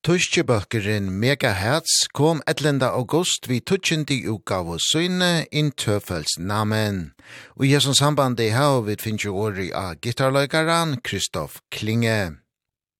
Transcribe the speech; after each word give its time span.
Tuskjebøkeren 0.00 1.10
Megahertz 1.12 2.06
kom 2.16 2.38
11. 2.48 2.86
august 2.86 3.48
vi 3.50 3.58
tutsjende 3.60 4.16
utgave 4.32 4.78
søgne 4.80 5.44
in 5.52 5.72
tøfels 5.76 6.38
namen. 6.38 7.12
Og 7.60 7.66
i 7.66 7.72
hessens 7.74 7.98
samband 8.00 8.40
i 8.40 8.46
hau 8.54 8.80
vi 8.86 8.94
finnes 8.96 9.26
jo 9.26 9.34
åri 9.36 9.66
av 9.76 9.98
gitarløykeren 10.00 10.94
Kristoff 11.04 11.58
Klinge. 11.68 12.38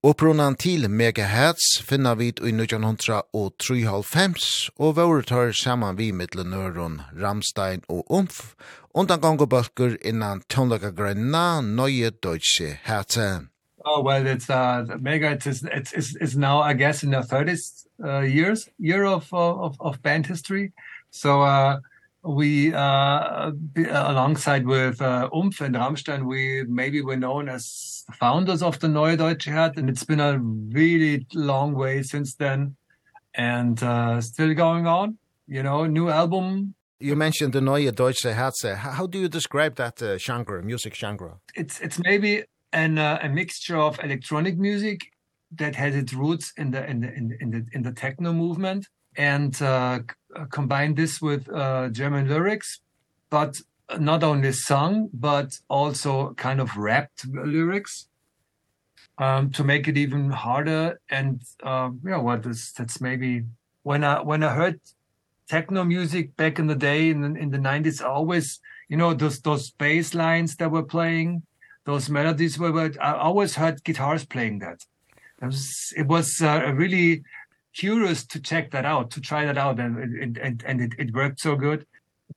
Opprunan 0.04 0.58
til 0.60 0.90
megahertz 0.92 1.80
finna 1.88 2.12
vi 2.20 2.34
i 2.36 2.52
1903 2.52 3.22
og 4.76 4.96
våre 4.98 5.22
tar 5.24 5.54
saman 5.56 5.96
vi 5.96 6.10
mittlunøren 6.12 7.00
Ramstein 7.16 7.80
og 7.88 8.04
Umf, 8.12 8.52
undan 8.92 9.24
gong 9.24 9.40
og 9.40 9.48
bølger 9.48 9.96
innan 10.04 10.44
tøvnløkagrenna 10.52 11.62
nøye 11.64 12.12
deutsche 12.12 12.76
Herzen. 12.84 13.48
Oh 13.84 14.02
well, 14.02 14.26
it's 14.26 14.50
uh, 14.50 14.84
mega. 15.00 15.30
It's 15.32 15.46
it's 15.46 15.92
it's, 15.92 16.16
it's 16.16 16.36
now, 16.36 16.60
I 16.60 16.74
guess, 16.74 17.02
in 17.02 17.10
the 17.10 17.20
30th 17.20 17.86
uh, 18.04 18.20
years 18.20 18.68
year 18.78 19.04
of 19.04 19.32
of 19.32 19.76
of 19.80 20.02
band 20.02 20.26
history. 20.26 20.72
So 21.10 21.42
uh, 21.42 21.80
we 22.22 22.74
uh, 22.74 23.52
alongside 23.88 24.66
with 24.66 25.00
uh, 25.00 25.28
Umf 25.32 25.60
and 25.62 25.74
Rammstein, 25.74 26.26
we 26.26 26.64
maybe 26.68 27.00
were 27.00 27.16
known 27.16 27.48
as 27.48 28.04
founders 28.12 28.62
of 28.62 28.78
the 28.80 28.88
Neue 28.88 29.16
Deutsche 29.16 29.46
Herd, 29.46 29.78
and 29.78 29.88
it's 29.88 30.04
been 30.04 30.20
a 30.20 30.38
really 30.38 31.26
long 31.34 31.74
way 31.74 32.02
since 32.02 32.34
then, 32.34 32.76
and 33.34 33.82
uh, 33.82 34.20
still 34.20 34.54
going 34.54 34.86
on. 34.86 35.18
You 35.46 35.62
know, 35.62 35.86
new 35.86 36.10
album 36.10 36.74
You 37.00 37.16
mentioned 37.16 37.54
the 37.54 37.62
Neue 37.62 37.92
Deutsche 37.92 38.24
Herze. 38.24 38.76
How 38.76 39.06
do 39.06 39.18
you 39.18 39.28
describe 39.28 39.76
that 39.76 40.02
uh, 40.02 40.18
genre, 40.18 40.62
music 40.62 40.94
genre? 40.94 41.40
It's 41.54 41.80
it's 41.80 41.98
maybe 41.98 42.44
and 42.72 42.98
uh, 42.98 43.18
a 43.22 43.28
mixture 43.28 43.76
of 43.76 43.98
electronic 44.02 44.58
music 44.58 45.00
that 45.56 45.74
had 45.74 45.94
its 45.94 46.12
roots 46.12 46.52
in 46.56 46.70
the 46.70 46.88
in 46.88 47.00
the 47.00 47.12
in 47.14 47.28
the 47.28 47.36
in 47.42 47.50
the, 47.50 47.66
in 47.72 47.82
the 47.82 47.92
techno 47.92 48.32
movement 48.32 48.86
and 49.16 49.60
uh, 49.62 49.98
combined 50.50 50.96
this 50.96 51.20
with 51.20 51.48
uh, 51.52 51.88
German 51.88 52.28
lyrics 52.28 52.80
but 53.30 53.60
not 53.98 54.22
only 54.22 54.52
sung 54.52 55.08
but 55.12 55.58
also 55.68 56.32
kind 56.34 56.60
of 56.60 56.76
rapped 56.76 57.26
lyrics 57.26 58.06
um 59.18 59.50
to 59.50 59.64
make 59.64 59.88
it 59.88 59.96
even 59.96 60.30
harder 60.30 61.00
and 61.08 61.42
uh 61.64 61.90
yeah 62.04 62.16
what 62.16 62.46
is 62.46 62.72
that's 62.76 63.00
maybe 63.00 63.44
when 63.82 64.04
i 64.04 64.20
when 64.20 64.44
i 64.44 64.54
heard 64.54 64.80
techno 65.48 65.82
music 65.82 66.36
back 66.36 66.60
in 66.60 66.68
the 66.68 66.76
day 66.76 67.10
in 67.10 67.36
in 67.36 67.50
the 67.50 67.58
90s 67.58 68.00
I 68.00 68.06
always 68.06 68.60
you 68.88 68.96
know 68.96 69.12
those 69.12 69.40
those 69.40 69.70
bass 69.72 70.14
lines 70.14 70.56
that 70.56 70.70
were 70.70 70.84
playing 70.84 71.42
those 71.84 72.08
melodies 72.08 72.58
were, 72.58 72.72
but 72.72 73.00
I 73.02 73.14
always 73.14 73.54
heard 73.54 73.84
guitars 73.84 74.24
playing 74.24 74.58
that. 74.60 74.84
It 75.42 75.46
was, 75.46 75.92
it 75.96 76.06
was 76.06 76.42
uh, 76.42 76.72
really 76.74 77.22
curious 77.74 78.24
to 78.26 78.40
check 78.40 78.70
that 78.72 78.84
out, 78.84 79.10
to 79.12 79.20
try 79.20 79.44
that 79.44 79.58
out 79.58 79.78
and 79.78 79.96
and 80.38 80.62
and 80.66 80.80
it 80.80 80.92
it 80.98 81.14
worked 81.14 81.40
so 81.40 81.56
good. 81.56 81.86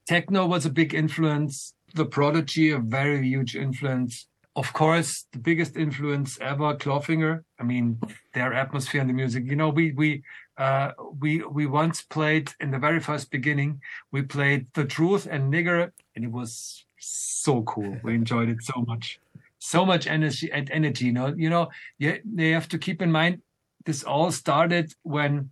Techno 0.07 0.45
was 0.45 0.65
a 0.65 0.69
big 0.69 0.93
influence, 0.93 1.73
The 1.93 2.05
Prodigy 2.05 2.71
a 2.71 2.79
very 2.79 3.25
huge 3.27 3.55
influence. 3.55 4.27
Of 4.55 4.71
course, 4.73 5.25
the 5.31 5.39
biggest 5.39 5.75
influence 5.75 6.37
ever 6.39 6.75
Clawfinger. 6.75 7.43
I 7.59 7.63
mean, 7.63 7.99
their 8.33 8.53
atmosphere 8.53 9.01
and 9.01 9.09
the 9.09 9.13
music. 9.13 9.45
You 9.45 9.55
know, 9.55 9.69
we 9.69 9.91
we 9.91 10.23
uh 10.57 10.91
we 11.19 11.43
we 11.43 11.65
once 11.65 12.01
played 12.03 12.51
in 12.59 12.71
the 12.71 12.79
very 12.79 12.99
first 12.99 13.31
beginning, 13.31 13.81
we 14.11 14.21
played 14.21 14.67
The 14.73 14.85
Truth 14.85 15.27
and 15.29 15.51
Nigger 15.51 15.91
and 16.15 16.23
it 16.23 16.31
was 16.31 16.85
so 16.99 17.63
cool. 17.63 17.97
We 18.03 18.13
enjoyed 18.15 18.49
it 18.49 18.63
so 18.63 18.83
much 18.87 19.19
so 19.63 19.85
much 19.85 20.07
energy 20.07 20.51
and 20.51 20.69
energy 20.71 21.05
you 21.05 21.13
know 21.13 21.33
you 21.37 21.49
know 21.49 21.69
you, 21.97 22.19
you 22.35 22.53
have 22.53 22.67
to 22.67 22.77
keep 22.77 23.01
in 23.01 23.09
mind 23.09 23.41
this 23.85 24.03
all 24.03 24.29
started 24.29 24.91
when 25.03 25.49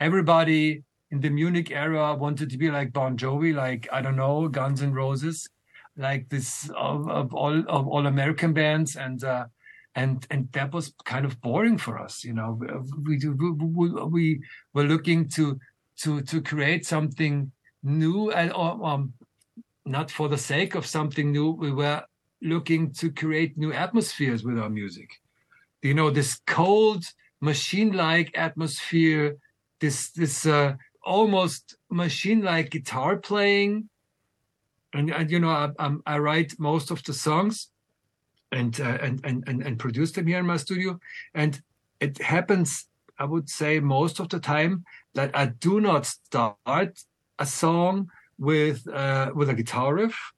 everybody 0.00 0.82
in 1.10 1.20
the 1.20 1.28
Munich 1.28 1.70
era 1.70 2.14
wanted 2.14 2.48
to 2.50 2.56
be 2.56 2.70
like 2.70 2.90
Bon 2.92 3.18
Jovi 3.18 3.54
like 3.54 3.86
I 3.92 4.00
don't 4.00 4.16
know 4.16 4.48
Guns 4.48 4.80
and 4.80 4.94
Roses 4.94 5.46
like 5.96 6.28
this 6.30 6.70
of, 6.74 7.08
of 7.08 7.34
all 7.34 7.62
of 7.68 7.86
all 7.86 8.06
American 8.06 8.54
bands 8.54 8.96
and 8.96 9.22
uh 9.22 9.44
and 9.94 10.26
and 10.30 10.50
that 10.52 10.72
was 10.72 10.94
kind 11.04 11.26
of 11.26 11.38
boring 11.42 11.76
for 11.76 11.98
us 11.98 12.24
you 12.24 12.32
know. 12.32 12.58
We 13.06 13.18
we 13.28 13.88
we 14.16 14.40
were 14.72 14.84
looking 14.84 15.28
to 15.36 15.60
to 16.02 16.22
to 16.22 16.40
create 16.40 16.86
something 16.86 17.52
new 17.82 18.30
and 18.30 18.50
um, 18.54 19.12
not 19.84 20.10
for 20.10 20.30
the 20.30 20.38
sake 20.38 20.74
of 20.74 20.86
something 20.86 21.30
new 21.30 21.50
we 21.50 21.70
were 21.70 22.02
looking 22.44 22.92
to 22.92 23.10
create 23.10 23.58
new 23.58 23.72
atmospheres 23.72 24.44
with 24.44 24.58
our 24.58 24.70
music. 24.70 25.20
You 25.82 25.94
know, 25.94 26.10
this 26.10 26.40
cold, 26.46 27.04
machine-like 27.40 28.30
atmosphere, 28.36 29.36
this, 29.80 30.10
this 30.10 30.46
uh, 30.46 30.74
almost 31.02 31.76
machine-like 31.90 32.70
guitar 32.70 33.16
playing. 33.16 33.88
And, 34.92 35.10
and 35.10 35.30
you 35.30 35.40
know, 35.40 35.50
I, 35.50 35.70
I'm, 35.78 36.02
I 36.06 36.18
write 36.18 36.54
most 36.58 36.90
of 36.90 37.02
the 37.02 37.12
songs 37.12 37.70
and, 38.52 38.78
uh, 38.80 38.98
and, 39.00 39.20
and, 39.24 39.44
and, 39.46 39.62
and 39.66 39.78
produce 39.78 40.12
them 40.12 40.26
here 40.26 40.38
in 40.38 40.46
my 40.46 40.58
studio. 40.58 41.00
And 41.34 41.60
it 42.00 42.20
happens, 42.20 42.86
I 43.18 43.24
would 43.24 43.48
say, 43.48 43.80
most 43.80 44.20
of 44.20 44.28
the 44.28 44.38
time 44.38 44.84
that 45.14 45.30
I 45.34 45.46
do 45.46 45.80
not 45.80 46.06
start 46.06 47.04
a 47.38 47.46
song 47.46 48.10
with, 48.38 48.86
uh, 48.88 49.32
with 49.34 49.48
a 49.48 49.54
guitar 49.54 49.94
riff 49.94 50.33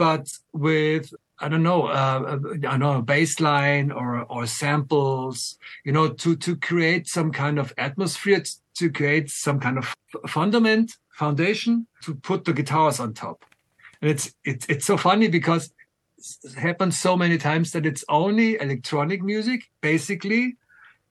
but 0.00 0.26
with 0.54 1.12
I 1.40 1.50
don't 1.50 1.62
know 1.62 1.82
uh, 1.88 2.38
I 2.66 2.76
know 2.78 2.98
a 2.98 3.02
baseline 3.02 3.94
or 3.94 4.22
or 4.34 4.46
samples 4.46 5.58
you 5.84 5.92
know 5.92 6.08
to 6.22 6.36
to 6.36 6.56
create 6.56 7.06
some 7.06 7.30
kind 7.32 7.58
of 7.58 7.74
atmosphere 7.76 8.42
to 8.78 8.90
create 8.90 9.28
some 9.28 9.60
kind 9.60 9.76
of 9.76 9.94
fundament 10.26 10.96
foundation 11.10 11.86
to 12.04 12.14
put 12.14 12.46
the 12.46 12.54
guitars 12.54 12.98
on 12.98 13.12
top. 13.12 13.44
And 14.00 14.10
it's 14.10 14.34
it's 14.42 14.64
it's 14.72 14.86
so 14.86 14.96
funny 14.96 15.28
because 15.28 15.70
it 16.44 16.54
happens 16.54 16.98
so 16.98 17.14
many 17.14 17.36
times 17.36 17.72
that 17.72 17.84
it's 17.84 18.04
only 18.08 18.58
electronic 18.58 19.22
music 19.22 19.60
basically 19.82 20.56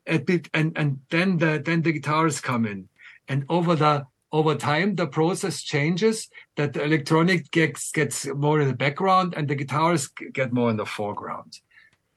a 0.08 0.18
bit 0.18 0.50
and 0.56 0.76
and 0.76 1.00
then 1.12 1.38
the 1.38 1.62
then 1.64 1.84
the 1.84 1.92
guitars 1.92 2.42
come 2.42 2.66
in. 2.66 2.90
And 3.28 3.46
over 3.50 3.76
the 3.76 4.08
over 4.32 4.56
time 4.56 4.96
the 4.96 5.08
process 5.08 5.62
changes 5.62 6.30
that 6.56 6.74
the 6.74 6.84
electronic 6.84 7.52
gets 7.52 7.92
gets 7.92 8.28
more 8.28 8.62
in 8.62 8.68
the 8.68 8.76
background 8.76 9.34
and 9.36 9.48
the 9.48 9.56
guitars 9.56 10.08
get 10.34 10.54
more 10.54 10.70
in 10.70 10.78
the 10.78 10.86
foreground 10.86 11.60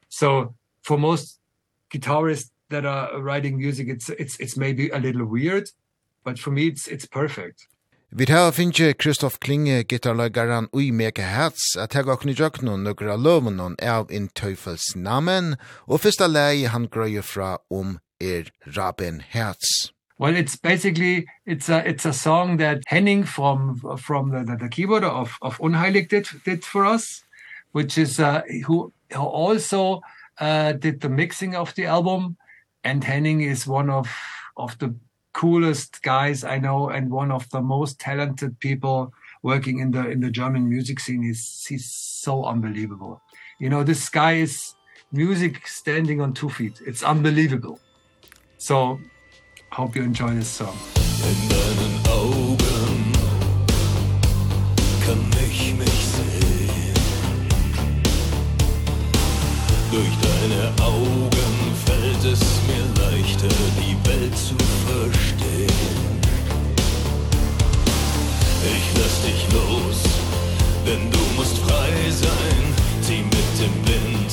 so 0.09 0.55
for 0.83 0.99
most 0.99 1.39
guitarists 1.93 2.51
that 2.71 2.85
are 2.85 3.21
writing 3.21 3.57
music 3.57 3.89
it's 3.89 4.09
it's 4.11 4.39
it's 4.41 4.57
maybe 4.57 4.89
a 4.91 4.99
little 4.99 5.25
weird 5.25 5.69
but 6.25 6.39
for 6.39 6.51
me 6.51 6.67
it's 6.67 6.87
it's 6.89 7.07
perfect 7.07 7.67
Vi 8.15 8.27
tar 8.27 8.53
finje 8.53 8.93
Kristoff 8.93 9.39
Klinge 9.41 9.85
gitarlagaran 9.89 10.67
ui 10.77 10.91
meke 10.93 11.25
herz, 11.25 11.79
at 11.81 11.95
hega 11.97 12.13
okni 12.13 12.35
jöknon 12.37 12.85
nokra 12.85 13.17
lovenon 13.17 13.73
av 13.81 14.13
in 14.13 14.27
tøyfels 14.29 14.91
namen 14.95 15.55
og 15.89 16.03
fyrsta 16.05 16.29
lei 16.29 16.67
han 16.69 16.91
grøy 16.93 17.23
fra 17.25 17.55
om 17.73 17.97
er 18.21 18.53
Raben 18.77 19.23
Herz. 19.33 19.95
Well, 20.23 20.37
it's 20.37 20.55
basically 20.55 21.27
it's 21.47 21.69
a 21.69 21.79
it's 21.85 22.05
a 22.05 22.13
song 22.13 22.59
that 22.59 22.85
Henning 22.87 23.25
from 23.25 23.77
from 23.99 24.31
the 24.31 24.45
the, 24.45 24.57
the 24.57 24.69
keyboard 24.69 25.03
of 25.03 25.37
of 25.43 25.59
Unheilig 25.59 26.11
did 26.11 26.29
did 26.45 26.65
for 26.65 26.87
us, 26.87 27.25
which 27.73 27.99
is 27.99 28.21
uh, 28.21 28.43
who 28.67 28.93
who 29.13 29.21
also 29.21 30.01
uh 30.39 30.75
did 30.75 31.01
the 31.01 31.09
mixing 31.09 31.57
of 31.57 31.75
the 31.75 31.87
album 31.87 32.37
and 32.85 33.03
Henning 33.03 33.41
is 33.41 33.67
one 33.67 33.91
of 33.91 34.09
of 34.57 34.79
the 34.79 34.95
coolest 35.33 36.01
guys 36.03 36.45
I 36.45 36.59
know 36.59 36.89
and 36.89 37.11
one 37.11 37.33
of 37.33 37.51
the 37.51 37.61
most 37.61 37.99
talented 37.99 38.61
people 38.61 39.13
working 39.43 39.81
in 39.81 39.91
the 39.91 40.09
in 40.09 40.21
the 40.21 40.31
German 40.31 40.69
music 40.69 41.01
scene 41.01 41.25
is 41.25 41.67
he's 41.69 41.91
so 41.91 42.45
unbelievable. 42.45 43.21
You 43.59 43.71
know, 43.71 43.83
this 43.83 44.09
guy 44.09 44.35
is 44.35 44.77
music 45.11 45.67
standing 45.67 46.21
on 46.21 46.33
two 46.33 46.49
feet. 46.49 46.81
It's 46.87 47.03
unbelievable. 47.03 47.81
So 48.59 49.01
Hope 49.73 49.97
you 49.97 50.03
enjoy 50.03 50.35
this 50.35 50.49
song. 50.49 50.77
In 51.25 51.49
deinen 51.49 51.97
Augen 52.07 53.13
kann 55.07 55.25
ich 55.49 55.75
mich 55.79 55.89
sehen. 55.89 56.95
Durch 59.91 60.15
deine 60.21 60.87
Augen 60.87 61.55
fällt 61.87 62.23
es 62.23 62.43
mir 62.69 62.85
leichter, 63.03 63.49
die 63.81 63.97
Welt 64.07 64.37
zu 64.37 64.55
verstehen. 64.87 66.21
Ich 68.63 68.87
lass 68.99 69.23
dich 69.23 69.47
los, 69.55 70.03
denn 70.87 71.11
du 71.11 71.19
musst 71.35 71.57
frei 71.57 72.11
sein. 72.11 72.75
Zieh 73.01 73.23
mit 73.23 73.53
dem 73.59 73.75
Wind 73.89 74.33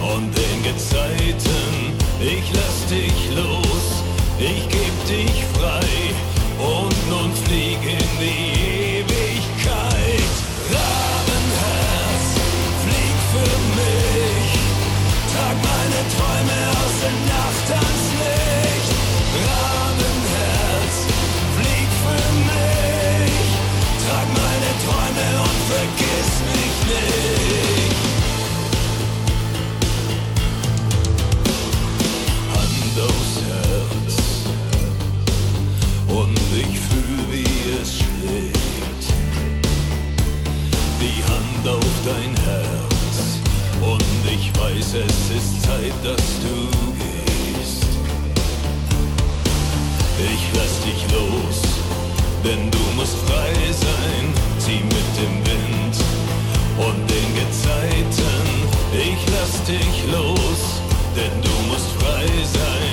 und 0.00 0.36
den 0.36 0.62
Gezeiten. 0.64 1.94
Ich 2.20 2.50
lass 2.52 2.86
dich 2.90 3.36
los, 3.36 3.97
ich 4.40 4.68
geb 4.68 5.06
dich 5.06 5.44
frei 5.54 6.14
und 6.58 7.08
nun 7.08 7.32
flieg 7.44 7.78
in 7.82 8.08
die 8.20 9.00
Ewigkeit. 9.00 10.32
Rabenherz, 10.70 12.26
flieg 12.84 13.16
für 13.32 13.54
mich, 13.78 14.50
trag 15.32 15.56
meine 15.70 16.00
Träume 16.14 16.58
aus 16.78 16.94
der 17.02 17.16
Nacht 17.34 17.68
ans 17.82 18.06
Licht. 18.20 18.90
Rabenherz, 19.42 20.96
flieg 21.56 21.90
für 22.04 22.26
mich, 22.48 23.48
trag 24.06 24.26
meine 24.40 24.70
Träume 24.84 25.26
und 25.42 25.58
vergiss 25.72 26.32
mich 26.52 26.76
nicht. 26.94 27.37
ich 36.60 36.78
fühl 36.80 37.20
wie 37.30 37.80
es 37.80 37.98
schlägt 37.98 39.04
Die 41.00 41.22
Hand 41.30 41.76
auf 41.76 41.94
dein 42.04 42.34
Herz 42.46 43.16
Und 43.80 44.04
ich 44.26 44.50
weiß 44.58 44.94
es 45.06 45.36
ist 45.36 45.62
Zeit, 45.62 45.94
dass 46.02 46.24
du 46.42 46.56
gehst. 46.98 47.84
Ich 50.18 50.42
lass 50.56 50.74
dich 50.88 51.02
los 51.12 51.60
Denn 52.44 52.70
du 52.70 52.84
musst 52.96 53.16
frei 53.26 53.54
sein. 53.86 54.24
Zieh 54.58 54.82
mit 54.82 55.10
dem 55.20 55.34
Wind 55.46 55.96
Und 56.78 56.98
den 57.14 57.30
Gezeiten. 57.40 58.44
Ich 58.92 59.20
lass 59.34 59.62
dich 59.64 59.96
los 60.10 60.62
Denn 61.14 61.34
du 61.42 61.54
musst 61.70 61.90
frei 62.00 62.26
sein. 62.52 62.87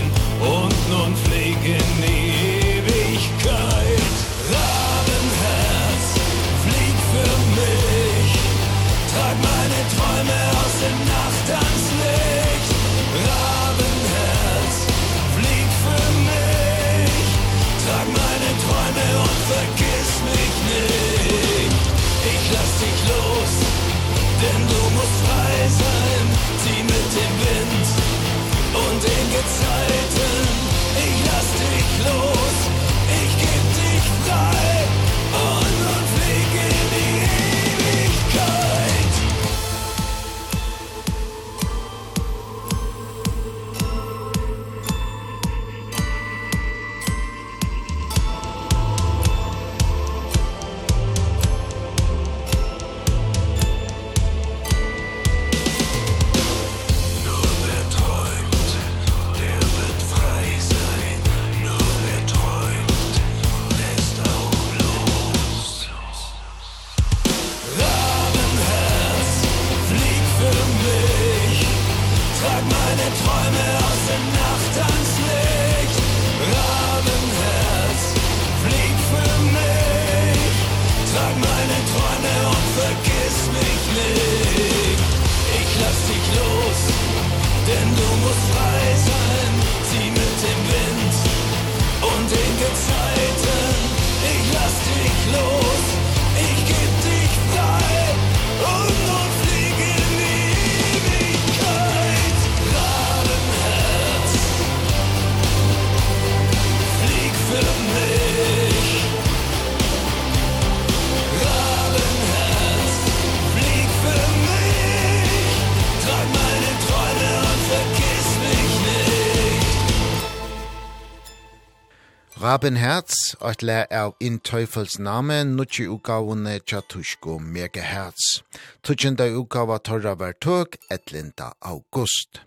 Open 122.65 122.79
Herz, 122.81 123.35
et 123.45 123.61
lær 123.61 123.83
av 123.93 124.15
In 124.25 124.39
Teufels 124.41 124.95
name, 124.97 125.35
nutje 125.45 125.83
utgavene 125.93 126.55
tja 126.65 126.79
tusko 126.81 127.35
megahertz. 127.37 128.39
Tutsjenda 128.81 129.27
utgava 129.37 129.75
torra 129.77 130.15
var 130.17 130.33
tøk, 130.41 130.79
etlinda 130.89 131.51
august. 131.61 132.39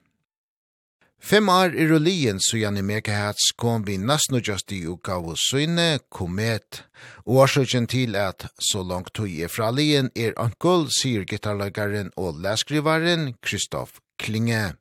Fem 1.22 1.46
år 1.54 1.76
i 1.78 1.86
rullien 1.86 2.42
så 2.42 2.58
gjerne 2.58 2.82
megahertz 2.82 3.52
kom 3.62 3.84
vi 3.86 3.94
nesten 4.02 4.40
just 4.42 4.74
i 4.74 4.80
utgave 4.90 5.36
søgne, 5.38 6.00
komet. 6.10 6.82
Årsøkjen 7.22 7.86
til 7.86 8.18
at 8.18 8.48
så 8.58 8.82
langt 8.82 9.14
tog 9.14 9.30
er 9.30 9.46
fra 9.46 9.70
lien 9.70 10.10
er 10.18 10.34
ankel, 10.34 10.88
sier 10.98 11.28
gitarlagaren 11.30 12.10
og 12.16 12.42
læskrivaren 12.42 13.36
Kristoff 13.38 14.02
Klinge. 14.18 14.74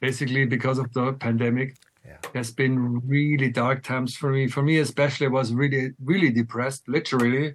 Basically 0.00 0.46
because 0.46 0.80
of 0.80 0.88
the 0.96 1.12
pandemic, 1.20 1.76
Yeah. 2.08 2.30
There's 2.32 2.54
been 2.62 3.00
really 3.06 3.50
dark 3.50 3.82
times 3.82 4.16
for 4.16 4.30
me. 4.36 4.48
For 4.48 4.62
me 4.62 4.78
especially 4.78 5.26
I 5.26 5.30
was 5.40 5.52
really 5.52 5.92
really 6.12 6.30
depressed 6.30 6.82
literally. 6.88 7.54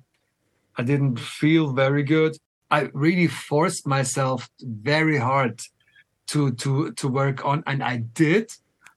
I 0.80 0.84
didn't 0.84 1.18
feel 1.20 1.74
very 1.84 2.04
good. 2.04 2.34
I 2.70 2.80
really 3.06 3.28
forced 3.28 3.84
myself 3.98 4.50
very 4.62 5.18
hard 5.18 5.56
to 6.32 6.52
to 6.62 6.92
to 7.00 7.06
work 7.08 7.38
on 7.50 7.64
and 7.66 7.80
I 7.84 7.98
did 8.24 8.46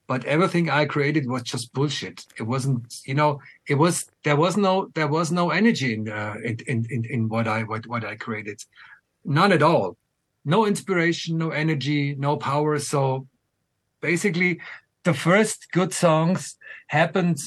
but 0.07 0.25
everything 0.25 0.71
I 0.71 0.85
created 0.85 1.29
was 1.29 1.43
just 1.43 1.73
bullshit. 1.73 2.27
It 2.39 2.45
wasn't, 2.45 3.01
you 3.05 3.15
know, 3.15 3.41
it 3.67 3.75
was 3.75 4.05
there 4.23 4.37
was 4.37 4.57
no 4.57 4.89
there 4.95 5.09
was 5.09 5.33
no 5.33 5.51
energy 5.51 5.95
in 5.95 6.09
uh, 6.09 6.37
in 6.45 6.87
in 6.89 7.05
in 7.11 7.29
what 7.29 7.49
I 7.49 7.65
what 7.65 7.87
what 7.87 8.05
I 8.05 8.15
created. 8.15 8.63
None 9.25 9.53
at 9.53 9.63
all. 9.63 9.97
No 10.45 10.65
inspiration, 10.65 11.39
no 11.39 11.51
energy, 11.51 12.15
no 12.15 12.37
power. 12.37 12.79
So 12.79 13.27
basically 14.01 14.61
the 15.07 15.15
first 15.15 15.71
good 15.71 15.95
songs 15.95 16.57
happened 16.89 17.39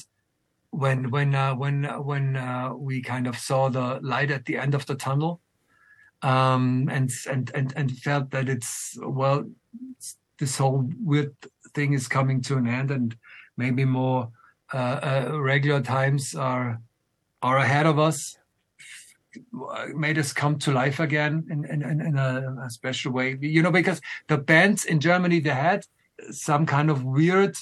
when 0.71 1.11
when 1.11 1.35
uh, 1.35 1.53
when 1.53 1.83
when 2.09 2.35
uh, 2.37 2.73
we 2.73 3.01
kind 3.01 3.27
of 3.27 3.37
saw 3.37 3.69
the 3.69 3.99
light 4.01 4.31
at 4.31 4.45
the 4.45 4.57
end 4.57 4.73
of 4.73 4.85
the 4.85 4.95
tunnel 4.95 5.41
um 6.21 6.89
and 6.91 7.11
and 7.29 7.51
and 7.55 7.73
and 7.75 7.97
felt 7.97 8.31
that 8.31 8.49
it's 8.49 8.97
well 9.01 9.45
it's, 9.95 10.17
this 10.37 10.57
whole 10.57 10.89
weird 11.11 11.33
thing 11.73 11.93
is 11.93 12.07
coming 12.07 12.41
to 12.41 12.57
an 12.57 12.67
end 12.67 12.91
and 12.91 13.15
maybe 13.55 13.85
more 13.85 14.29
uh, 14.73 14.99
uh 15.09 15.41
regular 15.53 15.81
times 15.81 16.35
are 16.35 16.81
are 17.41 17.57
ahead 17.57 17.85
of 17.85 17.97
us. 17.99 18.37
Made 19.95 20.17
us 20.17 20.33
come 20.33 20.59
to 20.59 20.71
life 20.71 20.99
again 20.99 21.45
in 21.49 21.63
in 21.65 21.81
in, 21.91 22.01
in 22.01 22.17
a, 22.17 22.31
a 22.65 22.69
special 22.69 23.11
way. 23.13 23.37
You 23.39 23.61
know 23.61 23.71
because 23.71 24.01
the 24.27 24.37
bands 24.37 24.85
in 24.85 24.99
Germany 24.99 25.39
they 25.39 25.57
had 25.69 25.85
some 26.31 26.65
kind 26.65 26.89
of 26.89 27.03
weird 27.03 27.55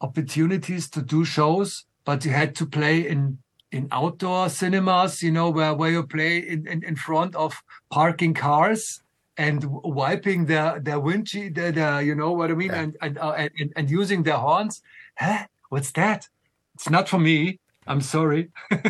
opportunities 0.00 0.88
to 0.90 1.02
do 1.02 1.24
shows 1.24 1.84
but 2.04 2.24
you 2.24 2.30
had 2.30 2.54
to 2.54 2.66
play 2.66 3.06
in 3.06 3.38
in 3.70 3.88
outdoor 3.92 4.48
cinemas 4.48 5.22
you 5.22 5.30
know 5.30 5.48
where 5.50 5.74
where 5.74 5.90
you 5.90 6.02
play 6.02 6.38
in 6.38 6.66
in, 6.66 6.82
in 6.84 6.96
front 6.96 7.34
of 7.36 7.62
parking 7.90 8.34
cars 8.34 9.02
and 9.36 9.64
wiping 9.66 10.46
their 10.46 10.78
their 10.80 11.00
windshield 11.00 11.54
the 11.54 11.72
the 11.72 12.02
you 12.04 12.14
know 12.14 12.32
what 12.32 12.50
i 12.50 12.54
mean 12.54 12.68
yeah. 12.68 12.82
and 12.82 12.96
and, 13.00 13.18
uh, 13.18 13.32
and 13.32 13.72
and 13.76 13.90
using 13.90 14.22
their 14.22 14.36
horns. 14.36 14.82
Huh? 15.16 15.46
What's 15.68 15.92
that? 15.92 16.28
It's 16.74 16.90
not 16.90 17.08
for 17.08 17.18
me. 17.18 17.60
I'm 17.86 18.00
sorry. 18.00 18.50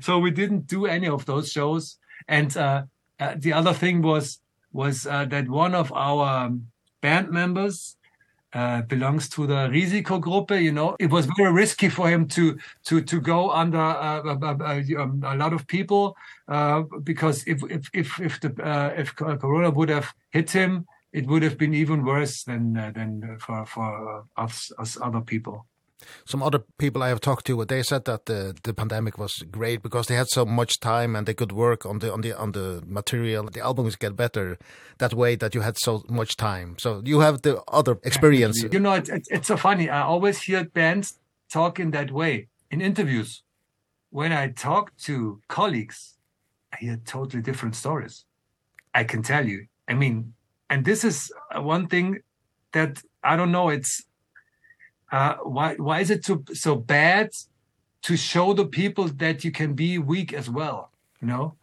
So 0.00 0.18
we 0.18 0.30
didn't 0.30 0.66
do 0.66 0.84
any 0.84 1.08
of 1.08 1.24
those 1.24 1.50
shows. 1.50 1.96
And 2.28 2.54
uh, 2.56 2.82
uh 3.18 3.34
the 3.38 3.52
other 3.54 3.72
thing 3.72 4.02
was 4.02 4.40
was 4.72 5.06
uh, 5.06 5.24
that 5.26 5.48
one 5.48 5.74
of 5.74 5.92
our 5.92 6.44
um, 6.44 6.66
band 7.00 7.30
members 7.30 7.96
uh, 8.54 8.82
belongs 8.82 9.28
to 9.28 9.46
the 9.46 9.68
risikogruppe 9.70 10.62
you 10.62 10.72
know. 10.72 10.96
It 10.98 11.10
was 11.10 11.26
very 11.36 11.52
risky 11.52 11.88
for 11.88 12.08
him 12.08 12.28
to 12.28 12.58
to 12.84 13.00
to 13.00 13.20
go 13.20 13.50
under 13.50 13.78
uh, 13.78 14.22
uh, 14.22 14.82
um, 14.98 15.22
a 15.24 15.36
lot 15.36 15.52
of 15.52 15.66
people 15.66 16.16
uh, 16.48 16.82
because 17.02 17.44
if 17.46 17.62
if 17.70 17.88
if 17.92 18.20
if 18.20 18.40
the 18.40 18.50
uh, 18.62 18.92
if 18.96 19.14
corona 19.16 19.70
would 19.70 19.88
have 19.88 20.12
hit 20.30 20.50
him 20.50 20.86
it 21.12 21.26
would 21.26 21.42
have 21.42 21.58
been 21.58 21.74
even 21.74 22.04
worse 22.04 22.44
than 22.44 22.76
uh, 22.76 22.90
than 22.94 23.38
for 23.38 23.66
for 23.66 24.24
us, 24.36 24.72
us 24.78 24.98
other 25.00 25.20
people 25.20 25.66
some 26.24 26.42
other 26.42 26.60
people 26.78 27.02
I 27.02 27.08
have 27.08 27.20
talked 27.20 27.46
to 27.46 27.64
they 27.64 27.82
said 27.82 28.04
that 28.04 28.26
the 28.26 28.54
the 28.62 28.74
pandemic 28.74 29.18
was 29.18 29.32
great 29.50 29.82
because 29.82 30.06
they 30.06 30.16
had 30.16 30.28
so 30.28 30.44
much 30.44 30.80
time 30.80 31.16
and 31.16 31.26
they 31.26 31.34
could 31.34 31.52
work 31.52 31.86
on 31.86 31.98
the 32.00 32.12
on 32.12 32.20
the 32.20 32.36
on 32.36 32.52
the 32.52 32.82
material. 32.86 33.44
The 33.44 33.60
albums 33.60 33.96
get 33.96 34.16
better 34.16 34.58
that 34.98 35.14
way 35.14 35.36
that 35.36 35.54
you 35.54 35.62
had 35.62 35.76
so 35.78 36.04
much 36.08 36.36
time. 36.36 36.76
So 36.78 37.02
you 37.04 37.20
have 37.20 37.42
the 37.42 37.62
other 37.68 37.98
experience. 38.04 38.62
You 38.62 38.80
know 38.80 38.94
it's, 38.94 39.10
it's 39.30 39.48
so 39.48 39.56
funny. 39.56 39.88
I 39.88 40.02
always 40.02 40.42
hear 40.42 40.64
bands 40.64 41.18
talk 41.50 41.80
in 41.80 41.90
that 41.92 42.10
way. 42.10 42.48
In 42.70 42.80
interviews 42.80 43.42
when 44.10 44.32
I 44.32 44.48
talk 44.48 44.96
to 45.06 45.40
colleagues 45.48 46.18
I 46.72 46.76
hear 46.84 46.96
totally 47.04 47.42
different 47.42 47.74
stories. 47.76 48.24
I 48.94 49.04
can 49.04 49.22
tell 49.22 49.46
you. 49.46 49.66
I 49.88 49.94
mean 49.94 50.34
and 50.70 50.84
this 50.84 51.04
is 51.04 51.32
one 51.54 51.86
thing 51.88 52.20
that 52.72 53.02
I 53.22 53.36
don't 53.36 53.52
know 53.52 53.68
it's 53.68 54.04
uh 55.12 55.34
why 55.42 55.74
why 55.76 56.00
is 56.00 56.10
it 56.10 56.24
so 56.24 56.42
so 56.52 56.74
bad 56.74 57.30
to 58.02 58.16
show 58.16 58.52
the 58.52 58.66
people 58.66 59.06
that 59.06 59.44
you 59.44 59.52
can 59.52 59.74
be 59.74 59.98
weak 59.98 60.32
as 60.32 60.50
well 60.50 60.92
you 61.22 61.28
know? 61.28 61.54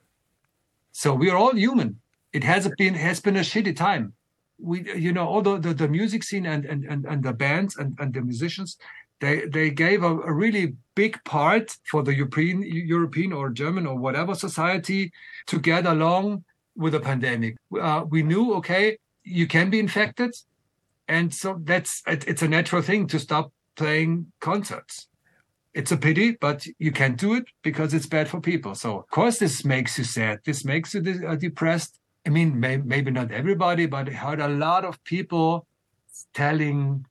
So 0.91 1.13
we 1.13 1.29
are 1.29 1.37
all 1.37 1.53
human. 1.53 1.99
It 2.33 2.43
has 2.43 2.67
been 2.77 2.95
has 2.95 3.19
been 3.19 3.35
a 3.35 3.41
shitty 3.41 3.75
time. 3.75 4.13
We 4.57 4.91
you 4.95 5.13
know 5.13 5.27
all 5.27 5.41
the 5.41 5.57
the, 5.59 5.73
the 5.73 5.87
music 5.87 6.23
scene 6.23 6.45
and 6.45 6.65
and 6.65 6.85
and 6.85 7.05
and 7.05 7.23
the 7.23 7.33
bands 7.33 7.77
and 7.77 7.97
and 7.99 8.13
the 8.13 8.21
musicians 8.21 8.77
they 9.19 9.45
they 9.45 9.69
gave 9.69 10.03
a, 10.03 10.13
a 10.31 10.33
really 10.33 10.75
big 10.95 11.21
part 11.25 11.77
for 11.91 12.03
the 12.03 12.15
European 12.15 12.63
European 12.63 13.33
or 13.33 13.49
German 13.49 13.85
or 13.85 13.97
whatever 13.97 14.33
society 14.33 15.11
to 15.47 15.59
get 15.59 15.85
along 15.85 16.43
with 16.75 16.93
the 16.93 16.99
pandemic. 16.99 17.55
Uh, 17.79 18.05
we 18.09 18.23
knew 18.23 18.53
okay 18.55 18.97
you 19.23 19.47
can 19.47 19.69
be 19.69 19.79
infected 19.79 20.33
and 21.09 21.33
so 21.33 21.59
that's 21.63 22.03
it, 22.07 22.25
it's 22.27 22.43
a 22.43 22.47
natural 22.47 22.83
thing 22.83 23.07
to 23.07 23.19
stop 23.19 23.51
playing 23.75 24.31
concerts. 24.39 25.07
It's 25.73 25.91
a 25.91 25.97
pity 25.97 26.37
but 26.39 26.65
you 26.77 26.91
can't 26.91 27.17
do 27.17 27.33
it 27.33 27.45
because 27.63 27.93
it's 27.93 28.05
bad 28.05 28.29
for 28.29 28.39
people. 28.39 28.75
So 28.75 28.99
of 28.99 29.09
course 29.09 29.39
this 29.39 29.65
makes 29.65 29.97
you 29.97 30.03
sad. 30.03 30.39
This 30.45 30.63
makes 30.63 30.93
you 30.93 31.01
depressed. 31.01 31.99
I 32.25 32.29
mean 32.29 32.59
may, 32.59 32.77
maybe 32.77 33.11
not 33.11 33.31
everybody 33.31 33.87
but 33.87 34.07
i 34.07 34.11
heard 34.11 34.39
a 34.39 34.47
lot 34.47 34.85
of 34.85 35.03
people 35.03 35.65
telling 36.33 37.05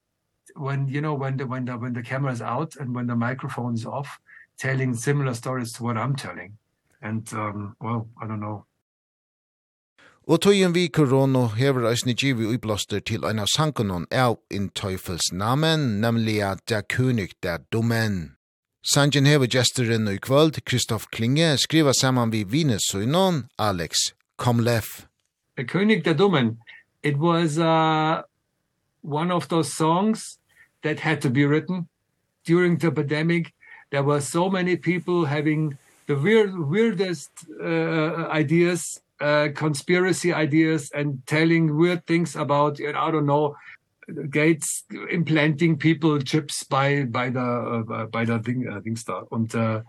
when 0.54 0.86
you 0.86 1.00
know 1.00 1.14
when 1.14 1.36
the 1.36 1.46
when 1.46 1.64
the 1.64 1.76
when 1.76 1.92
the 1.92 2.02
camera 2.02 2.32
is 2.32 2.42
out 2.42 2.76
and 2.76 2.94
when 2.94 3.08
the 3.08 3.16
microphone 3.16 3.74
is 3.74 3.84
off 3.84 4.20
telling 4.58 4.94
similar 4.94 5.34
stories 5.34 5.72
to 5.72 5.82
what 5.82 5.96
i'm 5.96 6.14
telling. 6.14 6.56
And 7.02 7.24
um 7.32 7.76
well 7.80 8.08
i 8.22 8.26
don't 8.28 8.40
know. 8.40 8.66
Og 10.28 10.42
tøyen 10.44 10.74
vi 10.74 10.90
korona 10.92 11.46
hever 11.56 11.86
eisne 11.88 12.12
givi 12.12 12.44
uiblaster 12.44 13.00
til 13.00 13.22
en 13.24 13.38
av 13.40 13.48
sankonon 13.48 14.02
av 14.12 14.34
in 14.52 14.66
Teufels 14.76 15.30
namen, 15.32 15.86
nemlig 16.02 16.42
at 16.44 16.60
det 16.68 16.82
kunig 16.92 17.30
det 17.42 17.62
domen. 17.72 18.36
Sanjen 18.84 19.24
hever 19.24 19.48
gesteren 19.48 20.04
i 20.08 20.18
kvöld, 20.20 20.60
Kristoff 20.68 21.06
Klinge, 21.12 21.56
skriva 21.56 21.92
saman 21.96 22.32
vi 22.32 22.44
vinesøynon, 22.44 23.48
Alex 23.58 24.12
Komleff. 24.36 25.06
The 25.56 25.64
König 25.64 26.04
der 26.04 26.12
Dummen, 26.12 26.58
it 27.02 27.16
was 27.16 27.58
uh, 27.58 28.22
one 29.00 29.32
of 29.32 29.48
those 29.48 29.72
songs 29.72 30.38
that 30.82 31.00
had 31.00 31.22
to 31.22 31.30
be 31.30 31.46
written 31.46 31.88
during 32.46 32.76
the 32.76 32.92
pandemic. 32.92 33.54
There 33.90 34.02
were 34.02 34.20
so 34.20 34.50
many 34.50 34.76
people 34.76 35.24
having 35.24 35.78
the 36.06 36.16
weird, 36.16 36.52
weirdest 36.58 37.30
uh, 37.64 38.28
ideas 38.30 39.00
uh, 39.20 39.48
conspiracy 39.54 40.32
ideas 40.32 40.90
and 40.94 41.22
telling 41.26 41.76
weird 41.76 42.06
things 42.06 42.36
about 42.36 42.80
I 42.80 43.10
don't 43.10 43.26
know 43.26 43.56
Gates 44.30 44.84
implanting 45.10 45.76
people 45.76 46.18
chips 46.20 46.64
by 46.64 47.04
by 47.04 47.28
the 47.28 47.40
uh, 47.40 48.06
by 48.06 48.24
the 48.24 48.38
thing 48.38 48.66
uh, 48.66 48.80
things 48.80 49.04
da 49.04 49.22
and 49.32 49.54
uh, 49.54 49.82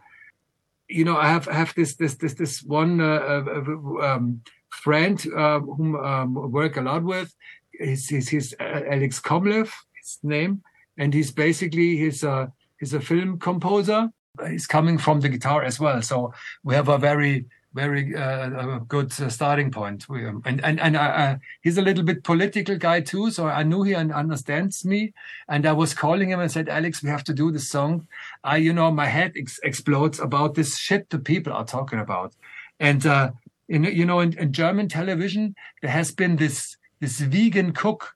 you 0.89 1.05
know 1.05 1.17
I 1.17 1.27
have 1.27 1.45
have 1.45 1.73
this 1.75 1.95
this 1.95 2.15
this 2.15 2.33
this 2.33 2.61
one 2.63 2.99
uh, 2.99 3.43
uh, 3.47 4.05
um 4.07 4.41
friend 4.69 5.17
uh, 5.35 5.59
whom 5.59 5.95
um 5.95 6.51
work 6.51 6.77
a 6.77 6.81
lot 6.81 7.03
with. 7.03 7.33
Is 7.79 8.09
his, 8.09 8.27
his 8.27 8.55
uh, 8.59 8.81
Alex 8.91 9.21
Komlev 9.21 9.71
his 10.09 10.19
name. 10.23 10.63
And 10.97 11.13
he's 11.13 11.31
basically 11.31 11.97
he's 11.97 12.23
a 12.23 12.51
he's 12.79 12.93
a 12.93 12.99
film 12.99 13.39
composer. 13.39 14.09
He's 14.47 14.67
coming 14.67 14.97
from 14.97 15.21
the 15.21 15.29
guitar 15.29 15.63
as 15.63 15.79
well. 15.79 16.01
So 16.01 16.33
we 16.63 16.75
have 16.75 16.89
a 16.89 16.97
very 16.97 17.45
very 17.73 18.15
uh, 18.15 18.79
good 18.87 19.11
starting 19.11 19.71
point. 19.71 20.05
And 20.09 20.63
and 20.63 20.79
and 20.79 20.95
uh, 20.95 21.35
he's 21.61 21.77
a 21.77 21.81
little 21.81 22.03
bit 22.03 22.23
political 22.23 22.77
guy 22.77 23.01
too 23.01 23.29
so 23.31 23.47
i 23.47 23.63
knew 23.63 23.83
he 23.83 23.95
understands 23.95 24.85
me. 24.85 25.13
And 25.47 25.65
i 25.65 25.71
was 25.71 25.93
calling 25.93 26.29
him 26.29 26.39
and 26.39 26.51
said 26.51 26.69
alex 26.69 27.03
we 27.03 27.09
have 27.09 27.23
to 27.25 27.33
do 27.33 27.51
this 27.51 27.69
song. 27.69 28.07
I 28.43 28.57
you 28.57 28.73
know 28.73 28.91
my 28.91 29.05
head 29.05 29.33
ex 29.35 29.59
explodes 29.63 30.19
about 30.19 30.55
this 30.55 30.77
shit 30.77 31.09
the 31.09 31.19
people 31.19 31.53
are 31.53 31.65
talking 31.65 31.99
about. 31.99 32.33
And 32.79 33.05
uh 33.05 33.31
in 33.67 33.83
you 33.83 34.05
know 34.05 34.19
in, 34.19 34.37
in 34.37 34.51
german 34.51 34.87
television 34.87 35.55
there 35.81 35.91
has 35.91 36.11
been 36.11 36.37
this 36.37 36.77
this 36.99 37.19
vegan 37.19 37.71
cook 37.71 38.15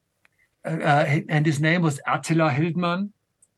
uh, 0.66 1.20
and 1.30 1.46
his 1.46 1.60
name 1.60 1.82
was 1.82 2.00
Attila 2.08 2.50
Hildmann. 2.50 3.12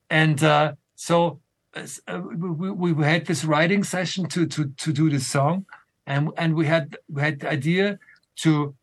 And 0.09 0.43
uh 0.43 0.73
so 0.95 1.39
uh, 1.75 2.19
we 2.19 2.91
we 2.93 3.03
had 3.03 3.25
this 3.25 3.45
writing 3.45 3.83
session 3.83 4.27
to 4.27 4.45
to 4.45 4.65
to 4.77 4.93
do 4.93 5.09
this 5.09 5.27
song 5.27 5.65
and 6.07 6.29
and 6.37 6.55
we 6.55 6.65
had 6.65 6.97
we 7.09 7.21
had 7.21 7.39
the 7.39 7.49
idea 7.49 7.99
to 8.35 8.75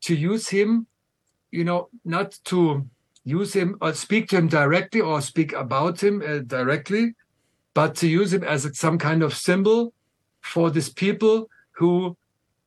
to 0.00 0.14
use 0.14 0.48
him 0.48 0.86
you 1.50 1.64
know 1.64 1.88
not 2.04 2.38
to 2.44 2.84
use 3.24 3.52
him 3.52 3.76
or 3.80 3.92
speak 3.92 4.28
to 4.28 4.36
him 4.36 4.48
directly 4.48 5.00
or 5.00 5.20
speak 5.20 5.52
about 5.52 6.02
him 6.02 6.22
uh, 6.22 6.38
directly 6.38 7.14
but 7.74 7.94
to 7.94 8.08
use 8.08 8.32
him 8.32 8.42
as 8.42 8.64
a, 8.64 8.74
some 8.74 8.98
kind 8.98 9.22
of 9.22 9.34
symbol 9.34 9.92
for 10.40 10.70
these 10.70 10.88
people 10.88 11.48
who 11.72 12.16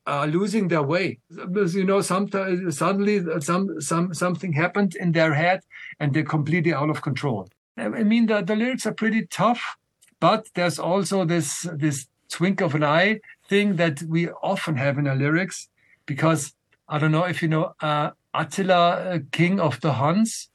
are 0.06 0.26
losing 0.26 0.68
their 0.68 0.82
way. 0.82 1.18
Because 1.28 1.74
you 1.74 1.84
know 1.84 2.00
sometimes 2.00 2.78
suddenly 2.78 3.22
some 3.40 3.80
some 3.80 4.14
something 4.14 4.52
happened 4.52 4.96
in 4.96 5.12
their 5.12 5.34
head 5.34 5.60
and 6.00 6.12
they're 6.12 6.24
completely 6.24 6.72
out 6.72 6.90
of 6.90 7.02
control. 7.02 7.48
I 7.76 7.88
mean 7.88 8.26
the 8.26 8.42
the 8.42 8.56
lyrics 8.56 8.86
are 8.86 8.94
pretty 8.94 9.26
tough 9.26 9.76
but 10.20 10.48
there's 10.54 10.78
also 10.78 11.24
this 11.24 11.66
this 11.74 12.06
twink 12.32 12.60
of 12.60 12.74
an 12.74 12.82
eye 12.82 13.20
thing 13.48 13.76
that 13.76 14.02
we 14.02 14.28
often 14.42 14.76
have 14.76 14.98
in 14.98 15.06
our 15.06 15.14
lyrics 15.14 15.68
because 16.06 16.54
I 16.88 16.98
don't 16.98 17.12
know 17.12 17.24
if 17.24 17.42
you 17.42 17.48
know 17.48 17.74
uh, 17.80 18.10
Attila, 18.34 18.90
uh, 18.90 19.18
king 19.30 19.60
of 19.60 19.80
the 19.82 19.92
Huns, 19.92 20.48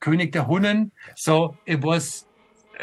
König 0.00 0.32
der 0.32 0.44
Hunnen. 0.44 0.92
So 1.16 1.56
it 1.66 1.82
was 1.82 2.24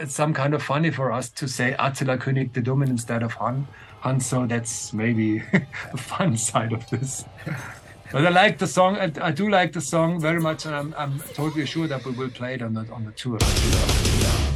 some 0.07 0.33
kind 0.33 0.53
of 0.53 0.61
funny 0.61 0.91
for 0.91 1.11
us 1.11 1.29
to 1.31 1.47
say 1.47 1.75
Attila, 1.79 2.17
König 2.17 2.53
the 2.53 2.61
Dummen 2.61 2.89
instead 2.89 3.23
of 3.23 3.33
Hun. 3.33 3.67
Hun, 4.01 4.19
so 4.19 4.45
that's 4.45 4.91
maybe 4.91 5.41
a 5.93 5.97
fun 5.97 6.35
side 6.35 6.73
of 6.73 6.87
this. 6.89 7.23
But 8.11 8.27
I 8.27 8.29
like 8.29 8.57
the 8.57 8.67
song. 8.67 8.97
I, 8.97 9.11
I 9.21 9.31
do 9.31 9.49
like 9.49 9.71
the 9.71 9.81
song 9.81 10.19
very 10.19 10.41
much, 10.41 10.65
and 10.65 10.75
I'm, 10.75 10.93
I'm 10.97 11.19
totally 11.33 11.65
sure 11.65 11.87
that 11.87 12.05
we 12.05 12.11
will 12.11 12.29
play 12.29 12.55
it 12.55 12.61
on 12.61 12.73
the, 12.73 12.85
on 12.91 13.05
the 13.05 13.11
tour. 13.11 13.39
Yeah. 13.41 14.52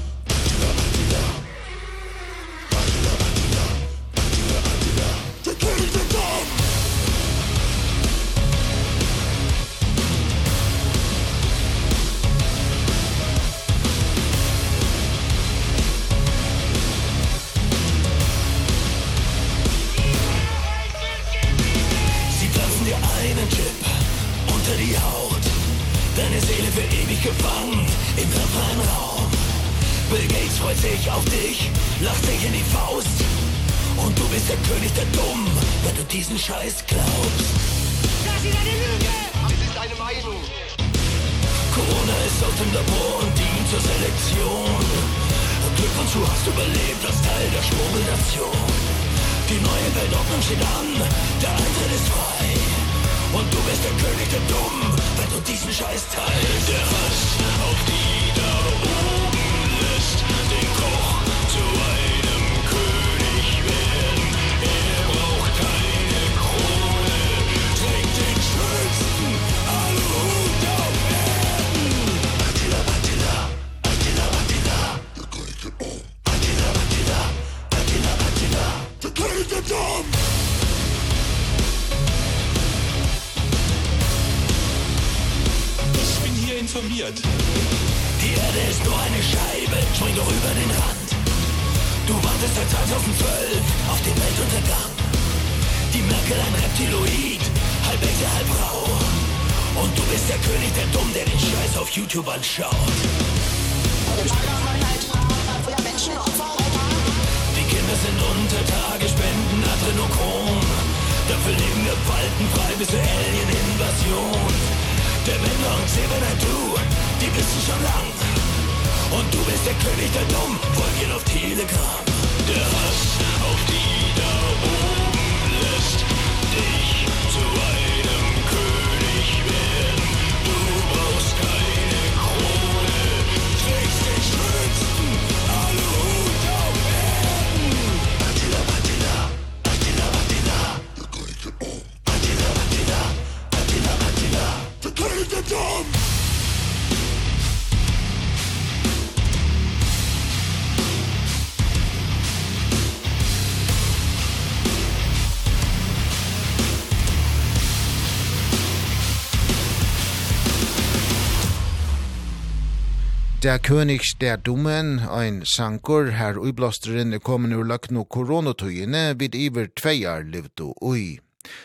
Der 163.48 163.60
König 163.60 164.20
der 164.20 164.36
Dummen, 164.36 165.00
ein 165.00 165.42
sankur 165.46 166.12
her 166.12 166.36
uiblasteren 166.38 167.14
er 167.14 167.22
kommet 167.22 167.54
ur 167.56 167.64
lagt 167.64 167.92
no 167.92 168.04
koronatøyene 168.04 169.16
vid 169.20 169.36
iver 169.36 169.70
tveiar 169.72 170.26
livdu 170.34 170.74
ui. 170.82 171.22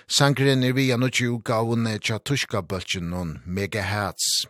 Sankeren 0.06 0.62
er 0.62 0.76
via 0.76 0.96
nutje 0.96 1.26
utgavene 1.34 1.96
tja 1.98 2.20
tuska 2.22 2.62
bøltjen 2.62 3.10
non 3.10 3.32
megahertz. 3.44 4.46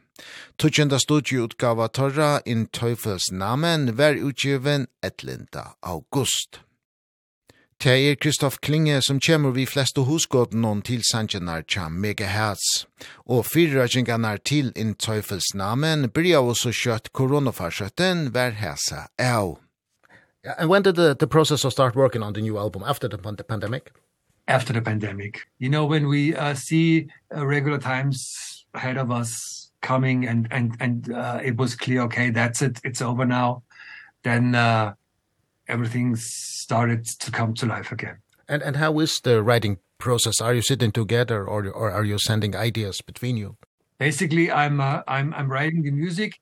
Tutsjenda 0.59 0.99
studie 1.01 1.41
utgava 1.41 1.89
torra 1.89 2.43
in 2.45 2.67
Teufels 2.67 3.31
namen 3.33 3.97
ver 3.97 4.21
utgiven 4.21 4.85
11. 5.01 5.57
august. 5.81 6.61
Det 7.83 8.11
er 8.11 8.15
Kristoff 8.15 8.61
Klinge 8.63 9.01
som 9.03 9.19
kommer 9.19 9.51
vi 9.51 9.65
flest 9.67 9.97
og 9.99 10.05
husgått 10.07 10.53
noen 10.55 10.85
til 10.87 11.01
sangenar 11.03 11.65
tja 11.67 11.89
megahertz. 11.91 12.85
Og 13.27 13.43
fyrragingarnar 13.43 14.39
til 14.47 14.69
in 14.79 14.93
teufelsnamen 14.95 16.07
bryr 16.15 16.39
også 16.39 16.71
kjøtt 16.71 17.11
koronafarsøtten 17.11 18.29
hver 18.31 18.55
hesa 18.61 19.09
av. 19.19 19.57
Yeah, 20.47 20.55
and 20.59 20.71
when 20.71 20.83
did 20.83 20.95
the, 20.95 21.17
the 21.19 21.27
process 21.27 21.65
of 21.65 21.73
start 21.73 21.97
working 21.97 22.23
on 22.23 22.35
the 22.35 22.41
new 22.41 22.57
album 22.57 22.85
after 22.87 23.09
the, 23.09 23.17
the 23.17 23.43
pandemic? 23.43 23.91
After 24.47 24.73
the 24.73 24.83
pandemic. 24.83 25.49
You 25.59 25.69
know, 25.69 25.85
when 25.85 26.07
we 26.07 26.37
uh, 26.37 26.55
see 26.55 27.09
uh, 27.37 27.45
regular 27.45 27.79
times 27.79 28.65
ahead 28.75 28.97
of 28.97 29.11
us 29.11 29.73
coming 29.81 30.29
and, 30.29 30.47
and, 30.53 30.77
and 30.79 31.13
uh, 31.13 31.41
it 31.43 31.57
was 31.57 31.75
clear, 31.75 32.03
okay, 32.03 32.31
that's 32.31 32.63
it, 32.63 32.79
it's 32.85 33.03
over 33.03 33.27
now. 33.27 33.65
Then 34.23 34.55
uh, 34.55 34.95
everything 35.69 36.17
started 36.17 37.05
to 37.07 37.31
come 37.31 37.55
to 37.55 37.67
life 37.67 37.93
again. 37.93 38.19
And 38.49 38.63
and 38.63 38.77
how 38.77 38.99
is 39.01 39.21
the 39.23 39.43
writing 39.43 39.79
process? 39.99 40.41
Are 40.41 40.55
you 40.55 40.63
sitting 40.63 40.93
together 40.93 41.47
or 41.47 41.69
or 41.69 41.91
are 41.91 42.05
you 42.05 42.19
sending 42.19 42.57
ideas 42.57 43.01
between 43.01 43.37
you? 43.37 43.57
Basically, 43.99 44.51
I'm 44.51 44.81
uh, 44.81 45.03
I'm 45.07 45.33
I'm 45.35 45.51
writing 45.51 45.83
the 45.83 45.93
music 45.93 46.41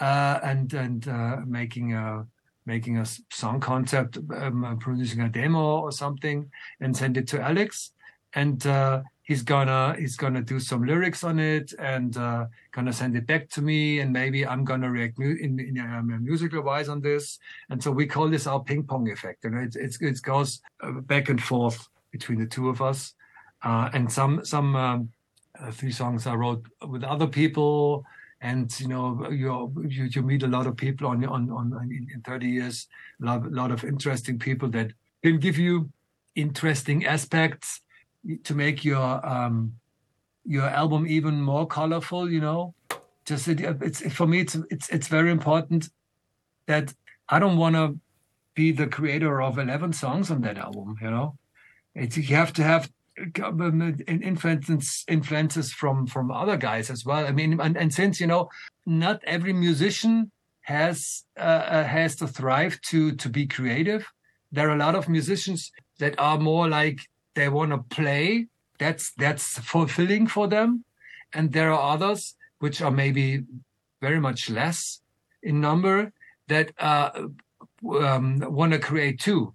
uh 0.00 0.40
and 0.42 0.72
and 0.72 1.06
uh 1.06 1.36
making 1.46 1.92
a 1.92 2.26
making 2.64 2.96
a 2.96 3.04
song 3.30 3.60
concept 3.60 4.16
um, 4.34 4.78
producing 4.80 5.20
a 5.20 5.28
demo 5.28 5.80
or 5.80 5.92
something 5.92 6.50
and 6.80 6.96
send 6.96 7.16
it 7.16 7.28
to 7.28 7.40
Alex 7.40 7.92
and 8.34 8.66
uh 8.66 9.02
he's 9.32 9.42
gonna 9.42 9.96
he's 9.98 10.16
gonna 10.16 10.42
do 10.42 10.60
some 10.60 10.84
lyrics 10.84 11.24
on 11.24 11.38
it 11.38 11.72
and 11.78 12.18
uh 12.18 12.44
gonna 12.76 12.92
send 12.92 13.16
it 13.16 13.26
back 13.26 13.48
to 13.48 13.62
me 13.62 14.00
and 14.00 14.12
maybe 14.12 14.46
I'm 14.46 14.62
gonna 14.70 14.90
react 14.90 15.18
mu 15.18 15.30
in, 15.44 15.58
in 15.58 15.78
um, 15.78 16.06
musical 16.30 16.62
wise 16.70 16.88
on 16.94 17.00
this. 17.00 17.24
And 17.70 17.82
so 17.82 17.90
we 17.90 18.04
call 18.14 18.28
this 18.28 18.46
our 18.46 18.60
ping 18.68 18.82
pong 18.90 19.10
effect 19.10 19.40
and 19.46 19.54
it 19.64 19.72
it's 19.84 19.96
it 20.02 20.20
goes 20.22 20.60
back 21.12 21.30
and 21.32 21.40
forth 21.50 21.78
between 22.10 22.38
the 22.42 22.50
two 22.56 22.68
of 22.68 22.78
us. 22.90 23.14
Uh 23.68 23.88
and 23.96 24.04
some 24.18 24.44
some 24.44 24.68
um, 24.76 25.00
a 25.70 25.72
few 25.80 25.92
songs 26.00 26.26
I 26.26 26.34
wrote 26.34 26.62
with 26.92 27.04
other 27.14 27.28
people 27.40 28.04
and 28.50 28.64
you 28.82 28.88
know 28.92 29.06
you 29.40 29.50
you 29.96 30.04
you 30.14 30.22
meet 30.30 30.42
a 30.42 30.52
lot 30.56 30.66
of 30.66 30.74
people 30.76 31.06
on 31.12 31.24
on 31.36 31.42
on 31.58 31.66
in, 31.98 32.04
in 32.14 32.20
30 32.20 32.48
years 32.58 32.76
a 33.22 33.24
lot, 33.28 33.40
lot 33.60 33.70
of 33.76 33.80
interesting 33.92 34.38
people 34.38 34.68
that 34.76 34.88
can 35.24 35.38
give 35.46 35.56
you 35.56 35.88
interesting 36.34 36.98
aspects 37.16 37.80
to 38.44 38.54
make 38.54 38.84
your 38.84 39.26
um 39.26 39.74
your 40.44 40.64
album 40.64 41.06
even 41.06 41.40
more 41.40 41.66
colorful 41.66 42.30
you 42.30 42.40
know? 42.40 42.74
Just 43.24 43.48
it, 43.48 43.60
it's 43.60 44.12
for 44.12 44.26
me 44.26 44.40
it's 44.40 44.56
it's 44.70 44.88
it's 44.88 45.08
very 45.08 45.30
important 45.30 45.88
that 46.66 46.92
I 47.28 47.38
don't 47.38 47.56
want 47.56 47.76
to 47.76 47.98
be 48.54 48.72
the 48.72 48.86
creator 48.86 49.40
of 49.40 49.58
11 49.58 49.92
songs 49.92 50.30
on 50.30 50.40
that 50.42 50.58
album 50.58 50.96
you 51.00 51.10
know? 51.10 51.36
It's 51.94 52.16
you 52.16 52.36
have 52.36 52.52
to 52.54 52.62
have 52.62 52.90
influences 54.08 55.04
influences 55.08 55.72
from 55.72 56.06
from 56.06 56.30
other 56.30 56.56
guys 56.56 56.90
as 56.90 57.04
well. 57.04 57.26
I 57.26 57.32
mean 57.32 57.60
and, 57.60 57.76
and 57.76 57.92
since 57.92 58.20
you 58.20 58.26
know 58.26 58.48
not 58.86 59.22
every 59.24 59.52
musician 59.52 60.32
has 60.62 61.24
uh, 61.36 61.84
has 61.84 62.16
to 62.16 62.26
thrive 62.26 62.80
to 62.82 63.12
to 63.12 63.28
be 63.28 63.46
creative 63.46 64.06
there 64.52 64.68
are 64.68 64.76
a 64.76 64.78
lot 64.78 64.94
of 64.94 65.08
musicians 65.08 65.72
that 65.98 66.14
are 66.18 66.38
more 66.38 66.68
like 66.68 67.00
they 67.34 67.48
want 67.48 67.70
to 67.72 67.78
play 67.78 68.46
that's 68.82 69.12
that's 69.12 69.58
fulfilling 69.58 70.26
for 70.26 70.48
them. 70.48 70.84
And 71.32 71.52
there 71.52 71.72
are 71.72 71.94
others 71.94 72.34
which 72.58 72.82
are 72.82 72.90
maybe 72.90 73.44
very 74.00 74.20
much 74.20 74.50
less 74.50 75.00
in 75.42 75.60
number 75.60 76.12
that 76.48 76.72
uh 76.78 77.10
um 78.00 78.26
want 78.58 78.72
to 78.72 78.78
create 78.78 79.20
too. 79.20 79.54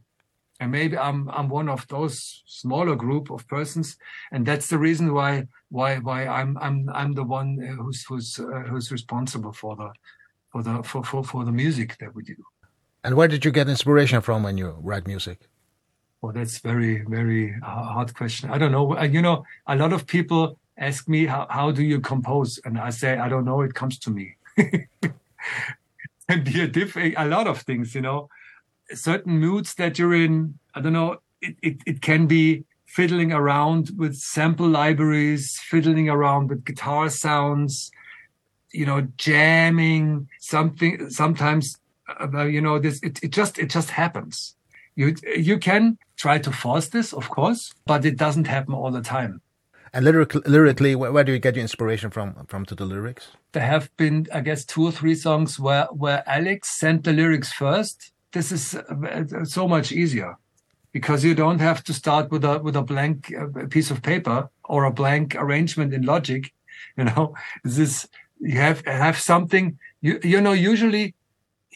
And 0.60 0.72
maybe 0.72 0.98
i'm 0.98 1.30
i'm 1.30 1.50
one 1.50 1.70
of 1.70 1.88
those 1.88 2.44
smaller 2.48 2.96
group 2.96 3.30
of 3.30 3.48
persons 3.48 3.96
and 4.32 4.44
that's 4.44 4.68
the 4.70 4.80
reason 4.80 5.14
why 5.14 5.32
why 5.70 6.00
why 6.08 6.26
i'm 6.26 6.58
i'm 6.66 6.90
i'm 7.00 7.14
the 7.14 7.24
one 7.24 7.50
who's 7.78 8.04
who's 8.06 8.40
uh, 8.40 8.64
who's 8.70 8.92
responsible 8.92 9.54
for 9.54 9.76
the 9.76 9.90
for 10.52 10.64
the 10.64 10.82
for 10.82 11.04
for 11.04 11.24
for 11.24 11.46
the 11.46 11.52
music 11.52 11.90
that 12.00 12.16
we 12.16 12.24
do. 12.24 12.36
And 13.04 13.16
where 13.16 13.28
did 13.28 13.46
you 13.46 13.52
get 13.52 13.70
inspiration 13.70 14.20
from 14.22 14.42
when 14.42 14.58
you 14.58 14.70
write 14.82 15.06
music? 15.06 15.48
Well, 16.28 16.34
that's 16.34 16.58
very, 16.58 17.06
very 17.08 17.58
hard 17.64 18.14
question. 18.14 18.52
I 18.52 18.58
don't 18.58 18.74
know. 18.74 19.02
You 19.02 19.22
know, 19.22 19.46
a 19.66 19.78
lot 19.78 19.94
of 19.94 20.06
people 20.06 20.60
ask 20.78 21.08
me, 21.08 21.26
how, 21.26 21.48
how 21.50 21.72
do 21.72 21.82
you 21.82 22.02
compose? 22.02 22.60
And 22.66 22.78
I 22.78 22.90
say, 22.90 23.18
I 23.18 23.30
don't 23.30 23.46
know. 23.46 23.62
It 23.62 23.74
comes 23.74 23.98
to 24.00 24.10
me. 24.10 24.36
and 26.28 26.44
be 26.44 26.60
a 26.60 26.68
diff 26.68 26.98
a 26.98 27.24
lot 27.24 27.48
of 27.48 27.62
things, 27.62 27.96
you 27.96 28.02
know, 28.02 28.28
certain 28.92 29.40
moods 29.40 29.76
that 29.76 29.98
you're 29.98 30.14
in. 30.14 30.60
I 30.76 30.82
don't 30.82 30.92
know. 30.92 31.22
It, 31.42 31.56
it, 31.64 31.78
it 31.86 32.02
can 32.02 32.28
be 32.28 32.66
fiddling 32.86 33.32
around 33.32 33.92
with 33.96 34.18
sample 34.18 34.68
libraries, 34.68 35.58
fiddling 35.62 36.10
around 36.10 36.50
with 36.50 36.66
guitar 36.66 37.10
sounds, 37.10 37.90
you 38.74 38.86
know, 38.86 39.08
jamming 39.16 40.28
something 40.42 41.10
sometimes 41.10 41.78
uh, 42.20 42.44
you 42.44 42.60
know 42.60 42.80
this 42.80 43.00
it 43.02 43.24
it 43.24 43.32
just 43.32 43.58
it 43.58 43.70
just 43.70 43.92
happens. 43.92 44.56
You 44.98 45.16
you 45.38 45.58
can 45.58 45.98
try 46.18 46.40
to 46.40 46.52
force 46.52 46.90
this, 46.90 47.14
of 47.14 47.30
course, 47.30 47.74
but 47.86 48.06
it 48.06 48.18
doesn't 48.18 48.48
happen 48.48 48.74
all 48.74 48.92
the 48.92 49.02
time. 49.02 49.42
And 49.94 50.04
lyrically, 50.04 50.42
lyrically 50.46 50.96
where, 50.96 51.12
where 51.12 51.24
do 51.24 51.32
you 51.32 51.40
get 51.40 51.56
your 51.56 51.62
inspiration 51.62 52.10
from 52.10 52.46
from 52.48 52.66
to 52.66 52.76
the 52.76 52.86
lyrics? 52.86 53.30
There 53.54 53.66
have 53.66 53.90
been 53.98 54.28
I 54.34 54.42
guess 54.42 54.66
two 54.66 54.84
or 54.84 54.92
three 54.92 55.16
songs 55.16 55.60
where 55.60 55.86
where 55.86 56.24
Alex 56.28 56.78
sent 56.78 57.04
the 57.04 57.14
lyrics 57.14 57.54
first. 57.54 58.12
This 58.34 58.52
is 58.52 58.76
so 59.46 59.68
much 59.68 59.92
easier 59.92 60.38
because 60.92 61.24
you 61.24 61.34
don't 61.34 61.60
have 61.60 61.84
to 61.86 61.94
start 61.94 62.32
with 62.32 62.44
a 62.44 62.60
with 62.60 62.76
a 62.76 62.82
blank 62.82 63.34
piece 63.70 63.90
of 63.90 64.02
paper 64.02 64.50
or 64.66 64.84
a 64.84 64.92
blank 64.92 65.36
arrangement 65.36 65.94
in 65.94 66.02
logic, 66.04 66.54
you 66.98 67.06
know. 67.06 67.34
This 67.64 68.08
you 68.40 68.60
have 68.60 68.86
have 68.86 69.18
something 69.18 69.80
you 70.02 70.20
you 70.24 70.42
know 70.42 70.54
usually 70.54 71.16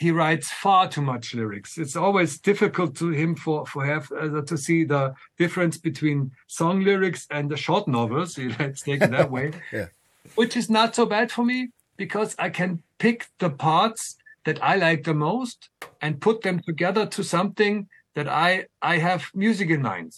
he 0.02 0.10
writes 0.10 0.50
far 0.52 0.90
too 0.90 1.04
much 1.14 1.36
lyrics. 1.36 1.78
It's 1.78 1.96
always 1.96 2.40
difficult 2.40 2.96
to 3.02 3.10
him 3.10 3.36
for 3.36 3.66
for 3.72 3.86
have 3.86 4.12
uh, 4.12 4.42
to 4.52 4.58
see 4.58 4.84
the 4.84 5.14
difference 5.38 5.78
between 5.78 6.32
song 6.48 6.78
lyrics 6.90 7.28
and 7.30 7.52
the 7.52 7.58
short 7.66 7.88
novels. 7.88 8.38
Let's 8.60 8.82
take 8.82 9.02
it 9.04 9.12
that 9.12 9.32
way. 9.38 9.48
Yeah. 9.72 9.88
which 10.36 10.56
is 10.62 10.70
not 10.70 10.96
so 10.96 11.06
bad 11.06 11.28
for 11.32 11.44
me 11.52 11.60
because 11.98 12.36
i 12.46 12.50
can 12.60 12.72
pick 13.04 13.20
the 13.44 13.50
parts 13.50 14.02
that 14.46 14.58
i 14.72 14.74
like 14.88 15.02
the 15.04 15.18
most 15.28 15.58
and 16.04 16.22
put 16.28 16.38
them 16.42 16.58
together 16.70 17.06
to 17.16 17.22
something 17.24 17.76
that 18.16 18.28
i 18.48 18.50
i 18.94 18.96
have 19.08 19.22
music 19.34 19.70
in 19.70 19.82
mind. 19.82 20.12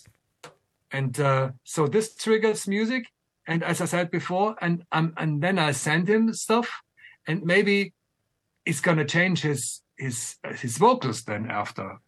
And 0.99 1.13
uh, 1.19 1.45
so 1.73 1.87
this 1.87 2.07
triggers 2.23 2.67
music. 2.77 3.03
And 3.51 3.59
as 3.71 3.77
i 3.81 3.87
said 3.93 4.07
before 4.19 4.49
and 4.65 4.75
um, 4.97 5.07
and 5.21 5.31
then 5.45 5.57
i 5.67 5.71
send 5.87 6.03
him 6.13 6.23
stuff. 6.45 6.67
And 7.27 7.37
maybe 7.53 7.77
it's 8.65 8.81
going 8.81 8.97
to 8.97 9.05
change 9.05 9.41
his 9.41 9.81
his 9.97 10.35
his 10.61 10.77
vocals 10.77 11.23
then 11.23 11.49
after 11.49 11.99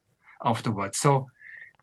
afterwards 0.44 0.98
so 1.00 1.28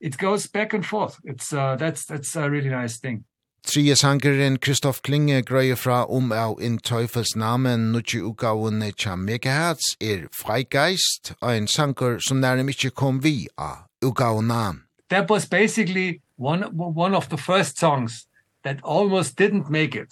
it 0.01 0.17
goes 0.19 0.47
back 0.47 0.73
and 0.75 0.85
forth 0.87 1.19
it's 1.25 1.53
uh, 1.53 1.77
that's 1.77 2.07
that's 2.07 2.37
a 2.37 2.51
really 2.51 2.71
nice 2.71 2.99
thing 2.99 3.25
Trie 3.65 3.95
sangeren 3.95 4.59
Kristoff 4.59 5.03
Klinge 5.03 5.43
grøyer 5.43 5.77
fra 5.77 6.05
om 6.11 6.33
av 6.33 6.59
in 6.61 6.79
Teufels 6.79 7.37
namen 7.37 7.93
nutje 7.93 8.19
utgavene 8.27 8.89
tja 8.91 9.15
megahertz 9.17 9.93
er 10.03 10.25
freigeist 10.35 11.31
og 11.41 11.53
en 11.57 11.69
sanger 11.71 12.19
som 12.27 12.41
nærmere 12.43 12.75
ikke 12.75 12.91
kom 12.91 13.23
vi 13.23 13.47
av 13.57 13.87
utgavene. 14.03 14.83
That 15.11 15.31
was 15.31 15.47
basically 15.47 16.21
one, 16.37 16.65
one 16.75 17.15
of 17.15 17.29
the 17.29 17.39
first 17.39 17.79
songs 17.79 18.27
that 18.65 18.81
almost 18.83 19.39
didn't 19.39 19.71
make 19.71 19.95
it 19.95 20.11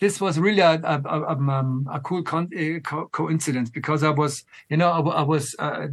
this 0.00 0.20
was 0.20 0.38
really 0.38 0.60
a 0.60 0.74
a 0.82 1.00
a, 1.04 1.36
um, 1.36 1.88
a 1.90 2.00
cool 2.00 2.22
con 2.22 2.48
a 2.54 2.80
co 2.80 3.08
coincidence 3.08 3.70
because 3.70 4.02
I 4.02 4.10
was 4.10 4.44
you 4.68 4.76
know 4.76 4.90
I, 4.90 5.00
I 5.00 5.22
was 5.22 5.54
uh, 5.58 5.86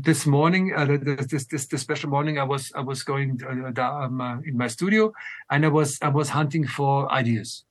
this 0.00 0.26
morning 0.26 0.72
uh, 0.74 0.86
this 0.86 1.46
this 1.46 1.66
this 1.66 1.80
special 1.80 2.10
morning 2.10 2.38
I 2.38 2.44
was 2.44 2.72
I 2.74 2.80
was 2.80 3.02
going 3.02 3.40
uh, 3.44 3.82
um, 3.82 4.20
uh, 4.20 4.38
in 4.40 4.56
my 4.56 4.68
studio 4.68 5.12
and 5.50 5.64
I 5.64 5.68
was 5.68 5.98
I 6.02 6.08
was 6.08 6.30
hunting 6.30 6.66
for 6.66 7.10
ideas. 7.12 7.64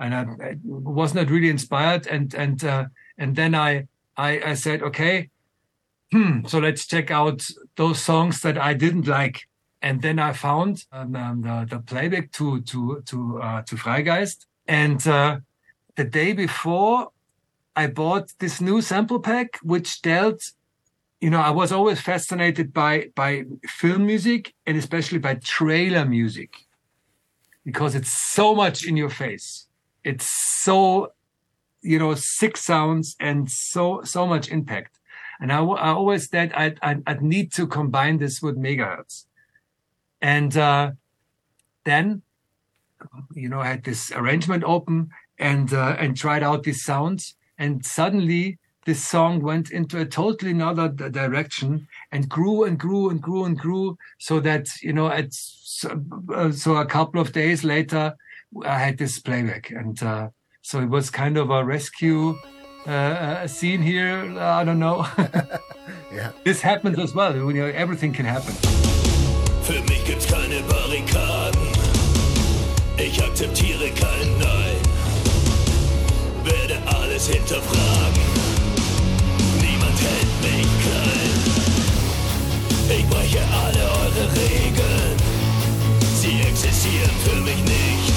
And 0.00 0.14
I, 0.14 0.20
I 0.20 0.56
was 0.62 1.12
not 1.12 1.28
really 1.28 1.48
inspired 1.48 2.06
and 2.06 2.32
and 2.34 2.62
uh, 2.62 2.84
and 3.16 3.34
then 3.34 3.54
I 3.54 3.88
I 4.16 4.50
I 4.50 4.54
said 4.54 4.82
okay 4.82 5.30
hmm 6.12 6.46
so 6.46 6.58
let's 6.58 6.86
check 6.86 7.10
out 7.10 7.46
those 7.76 8.00
songs 8.02 8.40
that 8.40 8.56
I 8.58 8.74
didn't 8.74 9.06
like. 9.06 9.46
And 9.80 10.02
then 10.02 10.18
I 10.18 10.32
found 10.32 10.84
um, 10.90 11.14
um, 11.14 11.42
the, 11.42 11.66
the 11.70 11.78
playback 11.80 12.32
to 12.32 12.60
to 12.62 13.02
to 13.06 13.40
uh, 13.40 13.62
to 13.62 13.76
Freigeist. 13.76 14.47
And 14.68 15.04
uh, 15.08 15.38
the 15.96 16.04
day 16.04 16.34
before, 16.34 17.10
I 17.74 17.86
bought 17.86 18.34
this 18.38 18.60
new 18.60 18.82
sample 18.82 19.18
pack, 19.18 19.58
which 19.62 20.02
dealt, 20.02 20.52
you 21.20 21.30
know, 21.30 21.40
I 21.40 21.50
was 21.50 21.72
always 21.72 22.00
fascinated 22.00 22.74
by, 22.74 23.08
by 23.14 23.44
film 23.66 24.04
music 24.04 24.54
and 24.66 24.76
especially 24.76 25.18
by 25.18 25.36
trailer 25.36 26.04
music 26.04 26.66
because 27.64 27.94
it's 27.94 28.12
so 28.12 28.54
much 28.54 28.86
in 28.86 28.96
your 28.96 29.08
face. 29.08 29.66
It's 30.04 30.28
so, 30.28 31.12
you 31.80 31.98
know, 31.98 32.14
sick 32.14 32.56
sounds 32.56 33.16
and 33.18 33.50
so, 33.50 34.02
so 34.04 34.26
much 34.26 34.48
impact. 34.50 34.98
And 35.40 35.52
I, 35.52 35.60
I 35.60 35.90
always 35.90 36.28
said 36.28 36.52
I'd, 36.52 36.78
I'd, 36.82 37.02
I'd 37.06 37.22
need 37.22 37.52
to 37.54 37.66
combine 37.66 38.18
this 38.18 38.42
with 38.42 38.58
megahertz. 38.58 39.24
And 40.20 40.56
uh, 40.56 40.92
then 41.84 42.22
you 43.34 43.48
know 43.48 43.60
had 43.60 43.84
this 43.84 44.12
arrangement 44.12 44.64
open 44.64 45.10
and 45.38 45.72
uh, 45.72 45.96
and 45.98 46.16
tried 46.16 46.42
out 46.42 46.62
these 46.62 46.84
sounds. 46.84 47.34
And 47.58 47.84
suddenly 47.84 48.58
this 48.84 49.04
song 49.04 49.40
went 49.40 49.70
into 49.70 50.00
a 50.00 50.06
totally 50.06 50.52
another 50.52 50.88
direction 50.88 51.86
and 52.12 52.28
grew 52.28 52.64
and 52.64 52.78
grew 52.78 53.10
and 53.10 53.20
grew 53.20 53.44
and 53.44 53.58
grew 53.58 53.98
so 54.18 54.40
that 54.40 54.66
you 54.82 54.92
know 54.92 55.08
at 55.08 55.32
uh, 56.34 56.50
so 56.50 56.76
a 56.76 56.86
couple 56.86 57.20
of 57.20 57.32
days 57.32 57.64
later 57.64 58.14
I 58.64 58.78
had 58.78 58.98
this 58.98 59.18
playback. 59.18 59.70
And 59.70 60.02
uh, 60.02 60.28
so 60.62 60.80
it 60.80 60.88
was 60.88 61.10
kind 61.10 61.36
of 61.36 61.50
a 61.50 61.64
rescue 61.64 62.36
uh, 62.86 63.40
a 63.42 63.48
scene 63.48 63.82
here. 63.82 64.38
I 64.38 64.64
don't 64.64 64.78
know. 64.78 65.06
Yeah. 66.10 66.32
This 66.42 66.62
happens 66.62 66.98
as 66.98 67.14
well 67.14 67.36
you 67.36 67.52
know 67.52 67.66
everything 67.66 68.14
can 68.14 68.24
happen. 68.24 68.54
Für 69.62 69.82
mich 69.82 70.07
akzeptiere 73.38 73.88
kein 73.90 74.38
Nein 74.40 74.82
Werde 76.42 76.76
alles 76.86 77.28
hinterfragen 77.28 78.26
Niemand 79.62 79.98
hält 80.00 80.34
mich 80.42 80.66
klein 80.82 81.38
Ich 82.98 83.06
breche 83.06 83.40
alle 83.64 83.84
eure 84.02 84.26
Regeln 84.34 85.16
Sie 86.20 86.40
existieren 86.40 87.14
für 87.24 87.40
mich 87.42 87.62
nicht 87.62 88.12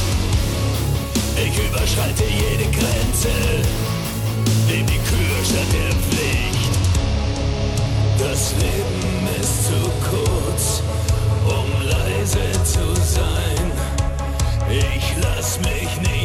Ich 1.37 1.69
überschreite 1.69 2.23
jede 2.23 2.71
Grenze 2.71 3.29
Nehm 4.67 4.87
die 4.87 5.01
Kür 5.07 5.37
statt 5.45 5.71
der 5.71 5.93
Pflicht 6.01 6.73
Das 8.17 8.53
Leben 8.53 9.27
ist 9.39 9.67
zu 9.67 9.81
kurz 10.09 10.81
Um 11.45 11.69
leise 11.87 12.63
zu 12.63 12.95
sein 13.03 13.50
lass 15.51 15.59
mich 15.59 16.01
nicht. 16.01 16.20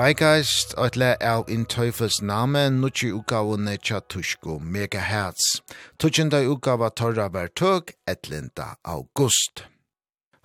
Freigeist, 0.00 0.74
le 0.96 1.16
er 1.20 1.44
in 1.46 1.66
Teufels 1.66 2.22
name, 2.22 2.70
nutje 2.70 3.10
utgavene 3.12 3.76
tja 3.76 4.00
tushko 4.00 4.54
megahertz. 4.58 5.60
Tutjenda 5.98 6.40
utgava 6.40 6.88
torra 6.88 7.28
var 7.28 7.48
tøk, 7.48 7.92
11. 8.08 8.48
august. 8.86 9.64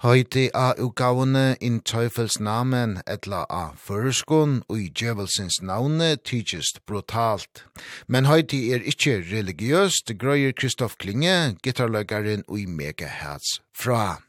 Heute 0.04 0.50
a 0.54 0.74
utgavene 0.78 1.56
in 1.62 1.80
Teufels 1.80 2.38
namen 2.38 3.00
etla 3.08 3.46
a 3.50 3.72
føreskån 3.80 4.66
og 4.68 4.76
i 4.76 4.90
djevelsins 4.90 5.62
navne 5.62 6.18
tijist 6.18 6.84
brutalt. 6.86 7.64
Men 8.10 8.28
høyde 8.28 8.60
er 8.76 8.84
ikkje 8.84 9.22
religiøst, 9.32 10.18
grøyer 10.20 10.52
Kristoff 10.52 11.00
Klinge, 11.00 11.56
gitarløkaren 11.64 12.44
og 12.50 12.60
i 12.60 12.68
megahertz 12.68 13.62
fra. 13.72 14.25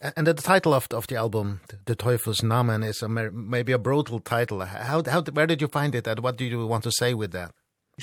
And 0.00 0.26
the 0.26 0.34
title 0.34 0.74
of 0.74 0.86
of 0.90 1.06
the 1.06 1.16
album, 1.16 1.60
The 1.86 1.96
Teufel's 1.96 2.42
Namen, 2.42 2.84
is 2.84 3.02
a, 3.02 3.08
maybe 3.08 3.72
a 3.72 3.78
brutal 3.78 4.20
title. 4.20 4.60
How 4.64 5.02
how 5.02 5.22
where 5.22 5.46
did 5.46 5.62
you 5.62 5.68
find 5.68 5.94
it? 5.94 6.06
And 6.06 6.20
what 6.20 6.36
do 6.36 6.44
you 6.44 6.66
want 6.66 6.84
to 6.84 6.92
say 6.92 7.14
with 7.14 7.32
that? 7.32 7.52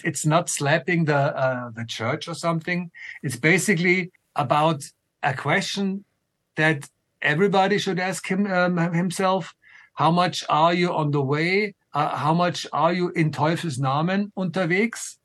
It's 0.04 0.26
not 0.26 0.50
slapping 0.50 1.06
the 1.06 1.16
uh, 1.16 1.70
the 1.76 1.86
church 1.88 2.28
or 2.28 2.34
something. 2.34 2.90
It's 3.22 3.38
basically 3.38 4.12
about 4.36 4.82
a 5.22 5.36
question 5.36 6.04
that 6.56 6.90
everybody 7.22 7.78
should 7.78 8.00
ask 8.00 8.28
him 8.28 8.48
um, 8.48 8.78
himself. 8.94 9.54
How 9.96 10.10
much 10.10 10.44
are 10.50 10.74
you 10.74 10.92
on 10.92 11.12
the 11.12 11.22
way? 11.22 11.76
Uh, 11.94 12.18
how 12.18 12.34
much 12.34 12.66
are 12.74 12.92
you 12.92 13.10
in 13.10 13.30
Teufels 13.30 13.78
Namen 13.78 14.32
unterwegs? 14.36 15.18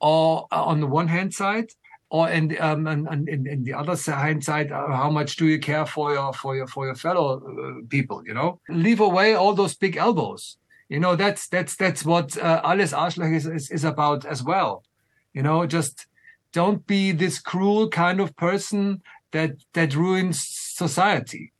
Or 0.00 0.46
uh, 0.50 0.64
on 0.64 0.80
the 0.80 0.86
one 0.86 1.08
hand 1.08 1.34
side, 1.34 1.68
or 2.14 2.28
and 2.28 2.56
um 2.60 2.86
and, 2.86 3.08
and 3.08 3.28
in, 3.28 3.44
in 3.54 3.64
the 3.64 3.74
other 3.74 3.96
hindsight 4.06 4.70
uh, 4.70 4.86
how 5.02 5.10
much 5.10 5.34
do 5.34 5.46
you 5.52 5.58
care 5.58 5.84
for 5.84 6.14
your 6.14 6.32
for 6.32 6.54
your 6.54 6.68
for 6.68 6.86
your 6.86 6.94
fellow 6.94 7.26
uh, 7.38 7.80
people 7.88 8.22
you 8.24 8.32
know? 8.32 8.60
Leave 8.68 9.00
away 9.00 9.34
all 9.34 9.52
those 9.52 9.74
big 9.74 9.96
elbows. 9.96 10.56
You 10.88 11.00
know 11.00 11.16
that's 11.16 11.48
that's 11.48 11.74
that's 11.74 12.04
what 12.04 12.38
uh, 12.38 12.60
alles 12.62 12.92
arschloch 12.92 13.34
is, 13.34 13.46
is 13.46 13.68
is 13.76 13.84
about 13.84 14.24
as 14.24 14.44
well. 14.44 14.84
You 15.32 15.42
know 15.42 15.66
just 15.66 16.06
don't 16.52 16.86
be 16.86 17.10
this 17.10 17.40
cruel 17.40 17.88
kind 17.88 18.20
of 18.20 18.36
person 18.36 19.02
that 19.32 19.50
that 19.72 19.96
ruins 19.96 20.38
society. 20.82 21.52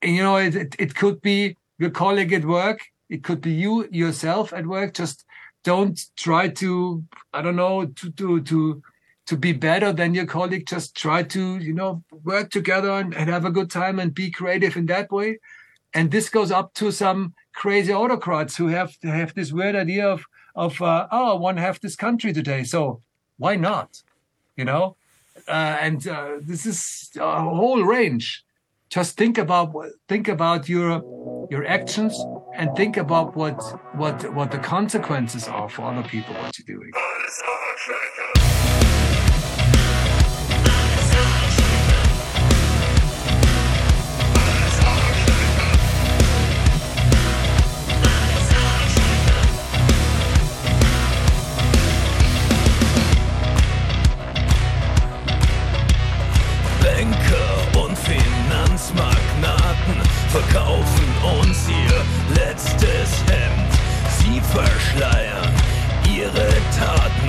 And 0.00 0.16
you 0.16 0.22
know 0.22 0.36
it 0.36 0.54
it, 0.56 0.76
it 0.78 0.94
could 0.94 1.20
be 1.20 1.58
your 1.78 1.90
colleague 1.90 2.32
at 2.32 2.46
work. 2.46 2.78
It 3.10 3.22
could 3.22 3.42
be 3.42 3.52
you 3.52 3.86
yourself 3.90 4.54
at 4.54 4.66
work. 4.66 4.94
Just 4.94 5.26
don't 5.64 5.98
try 6.14 6.46
to 6.46 7.02
i 7.32 7.40
don't 7.42 7.56
know 7.56 7.86
to 7.86 8.10
to 8.12 8.40
to 8.42 8.82
to 9.26 9.36
be 9.36 9.52
better 9.52 9.92
than 9.92 10.14
your 10.14 10.26
colleague 10.26 10.66
just 10.66 10.94
try 10.94 11.22
to 11.22 11.58
you 11.58 11.72
know 11.72 12.02
work 12.24 12.50
together 12.50 12.90
and, 12.90 13.14
and 13.14 13.30
have 13.30 13.44
a 13.44 13.50
good 13.50 13.70
time 13.70 13.98
and 13.98 14.14
be 14.14 14.30
creative 14.30 14.76
in 14.76 14.86
that 14.86 15.10
way. 15.10 15.38
And 15.92 16.10
this 16.10 16.28
goes 16.28 16.50
up 16.50 16.74
to 16.74 16.90
some 16.90 17.34
crazy 17.54 17.92
autocrats 17.92 18.56
who 18.56 18.68
have 18.68 18.96
have 19.02 19.34
this 19.34 19.52
weird 19.52 19.76
idea 19.76 20.06
of 20.08 20.24
of 20.54 20.80
uh, 20.82 21.08
oh 21.10 21.36
I 21.36 21.38
want 21.38 21.56
to 21.58 21.62
have 21.62 21.80
this 21.80 21.96
country 21.96 22.32
today 22.32 22.64
so 22.64 23.00
why 23.36 23.56
not? 23.56 24.02
You 24.56 24.64
know? 24.64 24.96
Uh, 25.48 25.76
and 25.80 26.06
uh, 26.06 26.36
this 26.40 26.64
is 26.64 27.10
a 27.18 27.40
whole 27.42 27.82
range. 27.82 28.44
Just 28.88 29.16
think 29.16 29.38
about 29.38 29.74
think 30.08 30.28
about 30.28 30.68
your 30.68 31.02
your 31.50 31.66
actions 31.66 32.18
and 32.54 32.70
think 32.76 32.96
about 32.96 33.36
what 33.36 33.60
what 33.96 34.32
what 34.34 34.52
the 34.52 34.58
consequences 34.58 35.48
are 35.48 35.68
for 35.68 35.82
other 35.82 36.08
people 36.08 36.34
what 36.34 36.56
you're 36.58 36.76
doing. 36.76 36.92
verkaufen 60.34 61.06
uns 61.38 61.68
ihr 61.68 62.34
letztes 62.34 63.22
Hemd. 63.28 63.72
Sie 64.18 64.40
verschleiern 64.40 65.48
ihre 66.12 66.48
Taten. 66.76 67.23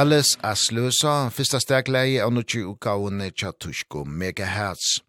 Alice 0.00 0.38
Asløsa, 0.42 1.28
fyrsta 1.28 1.58
stegleie 1.60 2.22
av 2.24 2.30
nukki 2.32 2.62
ukaunni 2.64 3.26
tja 3.36 3.50
tushko 3.52 4.06
Megahertz. 4.08 5.02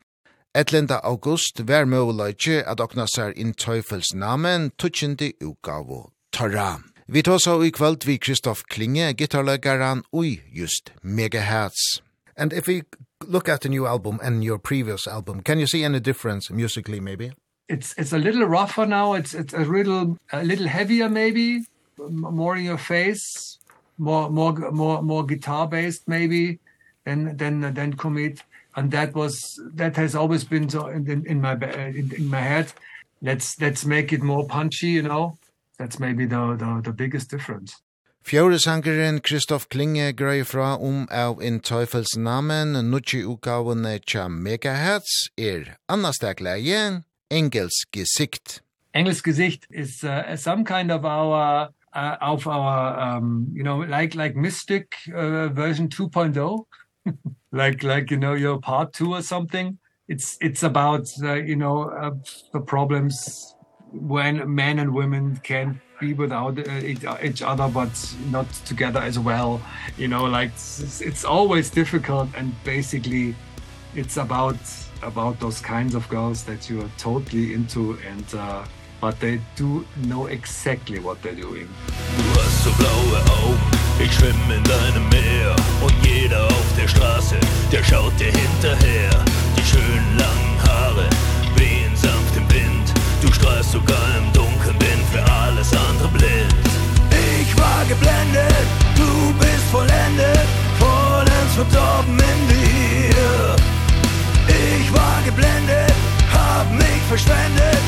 Etlenda 0.58 0.98
august 1.08 1.62
vær 1.70 1.86
møvleitje 1.88 2.58
at 2.68 2.84
okna 2.84 3.06
sær 3.08 3.32
inn 3.40 3.54
tøyfels 3.56 4.10
namen 4.24 4.68
tutsjindi 4.76 5.30
ukavo 5.48 6.02
Torra. 6.36 6.82
Vi 7.08 7.24
tås 7.24 7.48
av 7.48 7.64
i 7.64 7.72
kvöld 7.72 8.04
vi 8.04 8.18
Kristoff 8.18 8.66
Klinge, 8.68 9.14
gitarlegaran 9.14 10.04
ui 10.12 10.42
just 10.52 10.92
Megahertz. 11.04 12.02
And 12.36 12.52
if 12.52 12.68
we 12.68 12.82
look 13.26 13.48
at 13.48 13.62
the 13.62 13.70
new 13.70 13.88
album 13.88 14.20
and 14.22 14.44
your 14.44 14.60
previous 14.60 15.08
album, 15.08 15.40
can 15.42 15.60
you 15.60 15.68
see 15.68 15.86
any 15.86 16.02
difference 16.02 16.52
musically 16.52 17.00
maybe? 17.00 17.32
It's 17.70 17.94
it's 17.98 18.12
a 18.12 18.18
little 18.18 18.46
rougher 18.46 18.86
now. 18.86 19.14
It's 19.14 19.34
it's 19.34 19.54
a 19.54 19.64
little 19.64 20.18
a 20.34 20.44
little 20.44 20.68
heavier 20.68 21.08
maybe, 21.08 21.64
more 21.98 22.58
in 22.58 22.66
your 22.66 22.82
face 22.94 23.58
more 24.02 24.30
more 24.30 24.54
more 24.72 25.02
more 25.02 25.26
guitar 25.26 25.68
based 25.68 26.08
maybe 26.08 26.60
than 27.06 27.38
than 27.38 27.74
than 27.74 27.94
commit. 27.94 28.44
And 28.76 28.92
that 28.92 29.14
was 29.14 29.34
that 29.76 29.96
has 29.96 30.16
always 30.16 30.44
been 30.44 30.70
so 30.70 30.88
in 30.88 31.10
in, 31.10 31.26
in 31.26 31.42
my 31.42 31.54
in, 32.00 32.12
in 32.18 32.28
my 32.28 32.42
head. 32.42 32.74
Let's 33.22 33.60
let's 33.62 33.86
make 33.86 34.12
it 34.12 34.24
more 34.24 34.46
punchy 34.48 34.88
you 34.88 35.04
know? 35.04 35.38
That's 35.78 36.00
maybe 36.00 36.26
the 36.26 36.56
the 36.62 36.82
the 36.84 36.94
biggest 36.94 37.30
difference. 37.30 37.72
Fjore 38.24 38.60
sangeren 38.60 39.20
Kristoff 39.22 39.68
Klinge 39.68 40.14
grei 40.14 40.44
fra 40.46 40.78
om 40.78 41.08
av 41.10 41.42
in 41.42 41.60
Teufels 41.60 42.16
namen, 42.18 42.78
nutje 42.92 43.24
utgavene 43.26 43.98
tja 44.06 44.28
megahertz 44.30 45.32
er 45.38 45.76
annastakleie, 45.90 47.02
Engels 47.32 47.86
Gesicht. 47.92 48.62
Engels 48.94 49.24
Gesicht 49.24 49.66
is 49.72 50.04
uh, 50.04 50.36
some 50.36 50.64
kind 50.64 50.92
of 50.92 51.04
our 51.04 51.70
uh, 51.94 52.18
of 52.22 52.48
our 52.48 53.00
um 53.00 53.48
you 53.54 53.64
know 53.64 53.80
like 53.80 54.16
like 54.16 54.36
mystic 54.36 54.94
uh, 55.14 55.48
version 55.50 55.88
2.0 55.90 56.66
like 57.52 57.84
like 57.84 58.12
you 58.12 58.18
know 58.18 58.34
your 58.34 58.60
part 58.60 58.94
2 58.94 59.14
or 59.14 59.22
something. 59.22 59.78
It's 60.08 60.38
it's 60.42 60.64
about 60.64 61.08
uh, 61.24 61.36
you 61.36 61.56
know 61.56 61.90
uh, 61.90 62.12
the 62.54 62.62
problems 62.62 63.56
when 63.92 64.54
men 64.54 64.80
and 64.80 64.94
women 64.94 65.38
can 65.38 65.80
be 66.00 66.14
without 66.14 66.58
uh, 66.58 67.18
each 67.24 67.42
other 67.42 67.68
but 67.68 68.16
not 68.30 68.52
together 68.66 69.00
as 69.00 69.20
well. 69.20 69.62
You 69.98 70.08
know 70.08 70.24
like 70.26 70.50
it's, 70.50 71.02
it's 71.02 71.24
always 71.24 71.70
difficult 71.70 72.30
and 72.36 72.54
basically 72.64 73.36
it's 73.96 74.18
about 74.18 74.58
about 75.04 75.40
those 75.40 75.60
kinds 75.60 75.96
of 75.96 76.08
girls 76.10 76.44
that 76.44 76.70
you 76.70 76.82
are 76.82 76.92
totally 76.98 77.54
into 77.54 77.98
and 78.08 78.26
uh 78.36 78.64
but 79.02 79.20
they 79.20 79.42
do 79.56 79.84
know 80.08 80.28
exactly 80.28 81.00
what 81.00 81.18
they're 81.24 81.34
doing. 81.34 81.68
Du 82.18 82.24
hast 82.40 82.64
so 82.64 82.72
blaue 82.78 83.18
Augen, 83.42 83.60
ich 84.00 84.14
schwimm 84.14 84.52
in 84.56 84.64
deinem 84.64 85.10
Meer 85.10 85.56
und 85.82 85.94
jeder 86.06 86.46
auf 86.46 86.68
der 86.78 86.88
Straße, 86.88 87.36
der 87.72 87.84
schaut 87.84 88.14
dir 88.20 88.32
hinterher. 88.32 89.10
Die 89.58 89.64
schönen 89.64 90.18
langen 90.18 90.58
Haare 90.64 91.10
wehen 91.56 91.96
sanft 91.96 92.38
im 92.38 92.48
Wind, 92.54 92.94
du 93.24 93.34
strahlst 93.34 93.72
sogar 93.72 94.08
im 94.20 94.32
Dunkeln, 94.34 94.78
bin 94.78 95.00
für 95.12 95.24
alles 95.32 95.74
andere 95.74 96.10
blind. 96.10 96.56
Ich 97.42 97.58
war 97.58 97.84
geblendet, 97.90 98.68
du 98.96 99.34
bist 99.40 99.66
vollendet, 99.72 100.48
vollends 100.78 101.54
verdorben 101.56 102.20
in 102.20 102.40
dir. 102.54 103.56
Ich 104.48 104.94
war 104.94 105.22
geblendet, 105.26 105.94
hab 106.32 106.72
mich 106.72 107.02
verschwendet, 107.10 107.82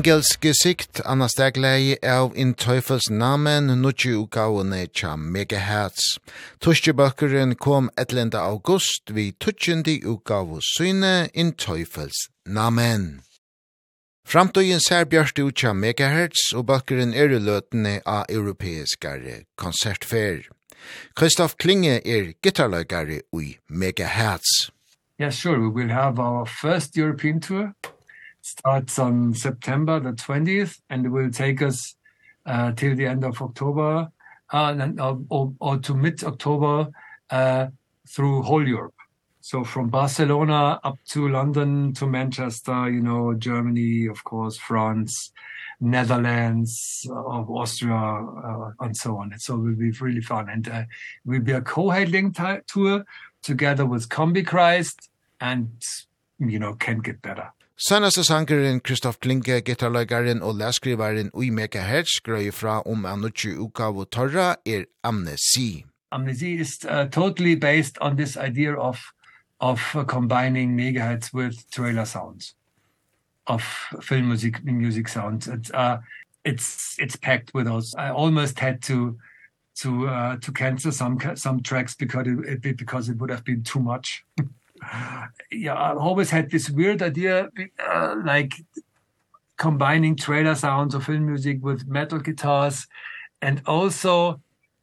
Engels 0.00 0.38
gesikt 0.40 1.02
anna 1.04 1.26
stegleie 1.28 1.98
av 2.08 2.30
in 2.32 2.54
Teufels 2.56 3.10
namen 3.12 3.66
nutje 3.82 4.14
utgavene 4.16 4.86
tja 4.96 5.10
megahertz. 5.20 6.14
Tuskjebøkkeren 6.64 7.52
kom 7.60 7.90
11. 8.00 8.32
august 8.40 9.12
vi 9.12 9.26
tutsjendi 9.36 9.98
utgavu 10.08 10.62
syne 10.64 11.28
in 11.34 11.52
Teufels 11.52 12.30
namen. 12.48 13.20
Framtøyen 14.24 14.80
ser 14.80 15.04
bjørst 15.04 15.42
ut 15.44 15.60
tja 15.60 15.74
megahertz 15.76 16.48
og 16.56 16.70
bøkkeren 16.72 17.12
er 17.12 17.36
løtene 17.36 17.98
av 18.08 18.24
europeiskare 18.32 19.42
konsertfer. 19.60 20.46
Kristoff 21.12 21.60
Klinge 21.60 22.00
er 22.00 22.32
gitarløygare 22.40 23.20
ui 23.36 23.58
megahertz. 23.68 24.70
Yes, 25.20 25.36
sure. 25.36 25.60
We 25.60 25.68
will 25.68 25.92
have 25.92 26.18
our 26.18 26.46
first 26.46 26.96
European 26.96 27.40
tour 27.40 27.74
starts 28.42 28.98
on 28.98 29.34
September 29.34 30.00
the 30.00 30.12
20th 30.12 30.80
and 30.90 31.06
it 31.06 31.08
will 31.08 31.30
take 31.30 31.62
us 31.62 31.96
uh, 32.46 32.72
till 32.72 32.96
the 32.96 33.06
end 33.06 33.24
of 33.24 33.40
October 33.40 34.08
uh, 34.52 34.74
and, 34.78 35.00
uh, 35.00 35.16
or, 35.28 35.52
or 35.60 35.78
to 35.78 35.94
mid-October 35.94 36.90
uh, 37.30 37.66
through 38.08 38.42
whole 38.42 38.66
Europe. 38.66 38.94
So 39.40 39.64
from 39.64 39.88
Barcelona 39.88 40.80
up 40.84 40.98
to 41.10 41.28
London 41.28 41.94
to 41.94 42.06
Manchester, 42.06 42.90
you 42.90 43.00
know, 43.00 43.34
Germany, 43.34 44.06
of 44.06 44.22
course, 44.24 44.56
France, 44.56 45.32
Netherlands, 45.80 47.06
uh, 47.08 47.14
Austria, 47.14 47.94
uh, 47.94 48.72
and 48.80 48.94
so 48.96 49.16
on. 49.16 49.32
And 49.32 49.40
so 49.40 49.54
it 49.54 49.60
will 49.60 49.76
be 49.76 49.90
really 49.92 50.20
fun. 50.20 50.48
And 50.50 50.68
uh, 50.68 50.82
will 51.24 51.40
be 51.40 51.52
a 51.52 51.62
co-heading 51.62 52.34
tour 52.66 53.04
together 53.42 53.86
with 53.86 54.10
Combi 54.10 54.46
Christ 54.46 55.08
and, 55.40 55.70
you 56.38 56.58
know, 56.58 56.74
can't 56.74 57.02
get 57.02 57.22
better. 57.22 57.50
Sanaste 57.88 58.24
sangeren 58.24 58.82
Kristoff 58.82 59.20
Klinke, 59.20 59.62
gitarløygaren 59.62 60.42
og 60.42 60.54
læskrivaren 60.54 61.30
Ui 61.32 61.48
Megahertz 61.50 62.20
grøy 62.20 62.50
fra 62.52 62.82
om 62.82 63.06
Anucci 63.06 63.54
Ukavu 63.56 64.04
Torra 64.04 64.56
er 64.66 64.84
amnesi. 65.02 65.86
Amnesi 66.12 66.60
is 66.60 66.78
uh, 66.84 67.08
totally 67.10 67.54
based 67.54 67.96
on 68.00 68.16
this 68.16 68.36
idea 68.36 68.74
of 68.76 68.98
of 69.60 69.96
uh, 69.96 70.04
combining 70.04 70.76
megahertz 70.76 71.32
with 71.32 71.54
trailer 71.72 72.04
sounds 72.04 72.54
of 73.46 73.62
film 74.02 74.26
music 74.28 74.62
music 74.64 75.08
sounds. 75.08 75.48
It's 75.48 75.70
uh 75.72 75.96
it's 76.44 76.96
it's 76.98 77.16
packed 77.16 77.54
with 77.54 77.66
those 77.66 77.94
i 77.98 78.10
almost 78.10 78.58
had 78.58 78.82
to 78.82 79.16
to 79.76 80.08
uh 80.08 80.36
to 80.36 80.52
cancel 80.52 80.92
some 80.92 81.18
some 81.34 81.62
tracks 81.62 81.94
because 81.94 82.26
it, 82.26 82.64
it 82.64 82.76
because 82.76 83.08
it 83.08 83.16
would 83.16 83.30
have 83.30 83.44
been 83.44 83.62
too 83.62 83.80
much. 83.80 84.24
yeah, 85.50 85.74
I've 85.74 85.98
always 85.98 86.30
had 86.30 86.50
this 86.50 86.70
weird 86.70 87.02
idea, 87.02 87.48
uh, 87.78 88.16
like 88.24 88.52
combining 89.56 90.16
trailer 90.16 90.54
sounds 90.54 90.94
of 90.94 91.04
film 91.04 91.26
music 91.26 91.58
with 91.62 91.86
metal 91.86 92.18
guitars 92.18 92.86
and 93.42 93.60
also 93.66 94.40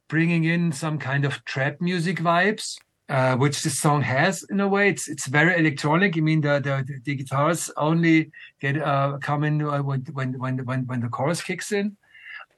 bringing 0.08 0.44
in 0.44 0.72
some 0.72 0.98
kind 0.98 1.24
of 1.24 1.44
trap 1.44 1.80
music 1.80 2.18
vibes 2.18 2.78
uh 3.08 3.34
which 3.36 3.62
this 3.62 3.80
song 3.80 4.02
has. 4.02 4.44
In 4.50 4.60
a 4.60 4.68
way 4.68 4.88
it's 4.88 5.08
it's 5.08 5.26
very 5.26 5.58
electronic. 5.58 6.16
I 6.16 6.20
mean 6.20 6.42
the 6.42 6.60
the, 6.60 7.00
the 7.04 7.14
guitars 7.16 7.70
only 7.76 8.30
get 8.60 8.80
uh 8.80 9.18
come 9.20 9.42
in 9.42 9.64
when 9.84 10.00
when 10.12 10.38
when 10.38 10.64
when 10.64 10.86
when 10.86 11.00
the 11.00 11.08
chorus 11.08 11.42
kicks 11.42 11.72
in 11.72 11.96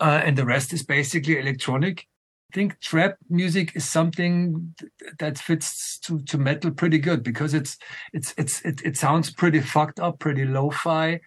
uh 0.00 0.20
and 0.24 0.36
the 0.36 0.44
rest 0.44 0.72
is 0.72 0.82
basically 0.82 1.38
electronic 1.38 2.06
think 2.52 2.78
trap 2.80 3.16
music 3.28 3.72
is 3.74 3.88
something 3.88 4.74
that 5.18 5.38
fits 5.38 5.98
to 6.00 6.20
to 6.22 6.38
metal 6.38 6.70
pretty 6.70 6.98
good 6.98 7.22
because 7.22 7.54
it's 7.54 7.76
it's 8.12 8.34
it's 8.36 8.60
it 8.62 8.80
it 8.84 8.96
sounds 8.96 9.30
pretty 9.30 9.60
fucked 9.60 10.00
up 10.00 10.18
pretty 10.18 10.44
lo-fi 10.44 11.20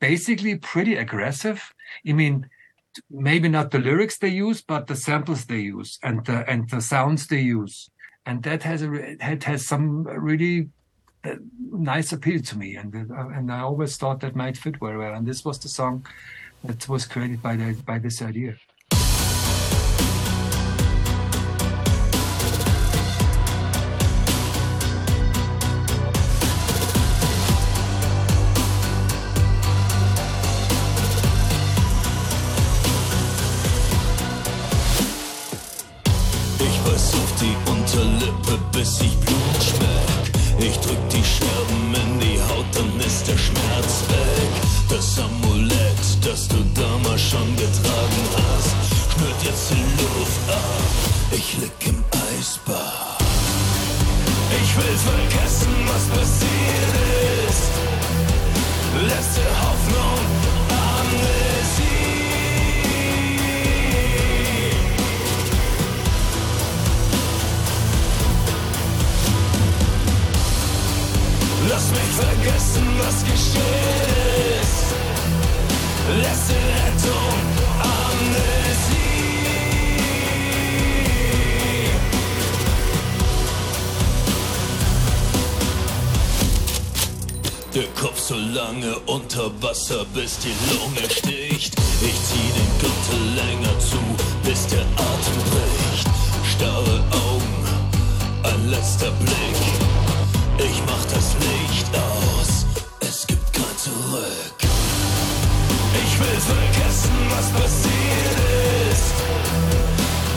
basically 0.00 0.56
pretty 0.56 0.96
aggressive. 0.96 1.72
I 2.08 2.12
mean 2.12 2.48
maybe 3.10 3.48
not 3.48 3.70
the 3.70 3.78
lyrics 3.78 4.18
they 4.18 4.28
use 4.28 4.62
but 4.62 4.86
the 4.86 4.96
samples 4.96 5.46
they 5.46 5.60
use 5.60 5.98
and 6.02 6.24
the 6.26 6.48
and 6.50 6.68
the 6.70 6.80
sounds 6.80 7.26
they 7.26 7.40
use. 7.40 7.90
And 8.26 8.42
that 8.42 8.62
has 8.62 8.82
a 8.82 9.16
that 9.20 9.44
has 9.44 9.66
some 9.66 10.04
really 10.04 10.70
nice 11.70 12.12
appeal 12.12 12.40
to 12.42 12.58
me. 12.58 12.76
And 12.76 12.94
and 12.94 13.52
I 13.52 13.60
always 13.60 13.96
thought 13.96 14.20
that 14.20 14.36
might 14.36 14.56
fit 14.56 14.76
very 14.78 14.98
well. 14.98 15.14
And 15.14 15.26
this 15.26 15.44
was 15.44 15.58
the 15.58 15.68
song 15.68 16.06
that 16.62 16.88
was 16.88 17.06
created 17.06 17.42
by 17.42 17.56
the 17.56 17.74
by 17.84 17.98
this 17.98 18.22
idea. 18.22 18.56
Der 87.74 87.88
Kopf 88.00 88.20
so 88.20 88.36
lange 88.36 88.96
unter 89.06 89.50
Wasser, 89.60 90.06
bis 90.14 90.38
die 90.38 90.54
Lunge 90.70 91.10
sticht. 91.10 91.74
Ich 92.02 92.18
zieh 92.28 92.52
den 92.54 92.70
Gürtel 92.78 93.34
länger 93.34 93.76
zu, 93.80 93.98
bis 94.44 94.68
der 94.68 94.82
Atem 94.82 95.40
bricht. 95.50 96.08
Starre 96.54 97.02
Augen, 97.10 97.64
ein 98.44 98.70
letzter 98.70 99.10
Blick. 99.10 99.58
Ich 100.58 100.80
mach 100.86 101.04
das 101.06 101.34
Licht 101.40 101.90
aus, 101.96 102.64
es 103.00 103.26
gibt 103.26 103.52
kein 103.52 103.76
Zurück. 103.76 104.58
Ich 106.04 106.20
will 106.20 106.40
vergessen, 106.54 107.16
was 107.30 107.50
passiert 107.60 108.38
ist. 108.92 109.14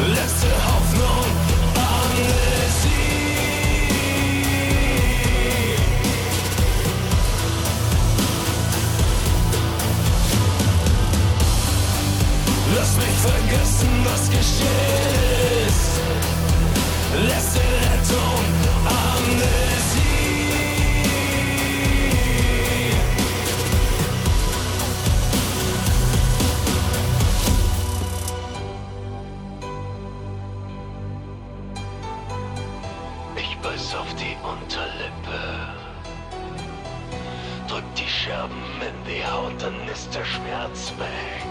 Letzte 0.10 0.50
Hoffnung. 0.66 1.27
vergessen, 13.18 13.89
was 14.05 14.30
geschehen 14.30 15.68
ist 15.68 15.99
Letzte 17.26 17.59
Rettung, 17.59 18.43
Amnesie 18.86 20.07
Ich 33.36 33.57
beiß 33.57 33.95
auf 33.95 34.13
die 34.15 34.36
Unterlippe. 34.43 35.39
Drück 37.68 37.84
die 37.95 38.07
Scherben 38.07 38.55
in 38.82 39.11
die 39.11 39.26
Haut, 39.26 39.53
dann 39.59 39.88
ist 39.91 40.13
der 40.13 40.26
Schmerz 40.26 40.93
weg. 40.97 41.47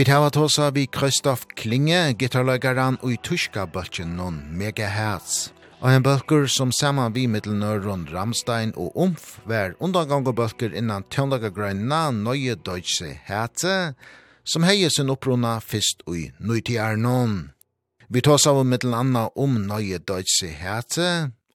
Vi 0.00 0.04
tar 0.04 0.30
tosa 0.30 0.70
vi 0.70 0.86
Kristoff 0.86 1.42
Klinge, 1.60 2.14
gitarløygaren 2.16 2.96
og 3.04 3.10
i 3.12 3.18
tyska 3.20 3.66
bøltjen 3.68 4.14
noen 4.16 4.38
megahertz. 4.56 5.50
Og 5.84 5.90
en 5.92 6.06
bølger 6.06 6.46
som 6.48 6.70
saman 6.72 7.12
vi 7.12 7.26
mittelnør 7.28 7.82
rundt 7.84 8.08
Ramstein 8.08 8.72
og 8.80 8.96
Umf 8.96 9.26
var 9.44 9.74
undangang 9.76 10.24
og 10.24 10.38
bølger 10.38 10.72
innan 10.72 11.04
tjøndagagrøyna 11.12 11.98
nøye 12.16 12.56
deutsche 12.56 13.10
herze, 13.28 13.92
som 14.40 14.64
heie 14.64 14.88
sin 14.88 15.12
opprona 15.12 15.58
fyrst 15.60 16.00
ui 16.08 16.30
nøytiarnon. 16.40 17.50
Vi 18.08 18.24
tås 18.24 18.48
av 18.48 18.64
mittel 18.64 18.96
anna 18.96 19.26
om 19.36 19.60
nøye 19.68 20.00
deutsche 20.00 20.48
herze, 20.62 21.10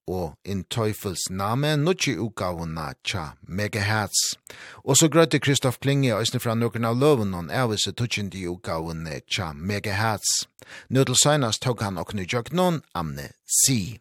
og 0.07 0.37
In 0.45 0.63
Teufels 0.69 1.29
name, 1.29 1.75
nutji 1.77 2.17
utgavuna 2.17 2.93
tja 3.03 3.31
Megahertz. 3.47 4.37
Og 4.83 4.97
så 4.97 5.09
grøyte 5.09 5.39
Kristoff 5.39 5.79
Klinge 5.81 6.13
øysne 6.15 6.39
fra 6.39 6.55
noen 6.55 6.85
av 6.85 6.97
løven 6.99 7.33
og 7.33 7.49
tuchin 7.97 8.29
di 8.29 8.45
utgavuna 8.47 9.19
tja 9.25 9.53
Megahertz. 9.53 10.47
Nå 10.89 11.05
seinast 11.15 11.61
tog 11.61 11.81
han 11.81 11.97
okne 11.97 12.25
jøknon, 12.29 12.81
amne 12.93 13.31
si. 13.45 13.99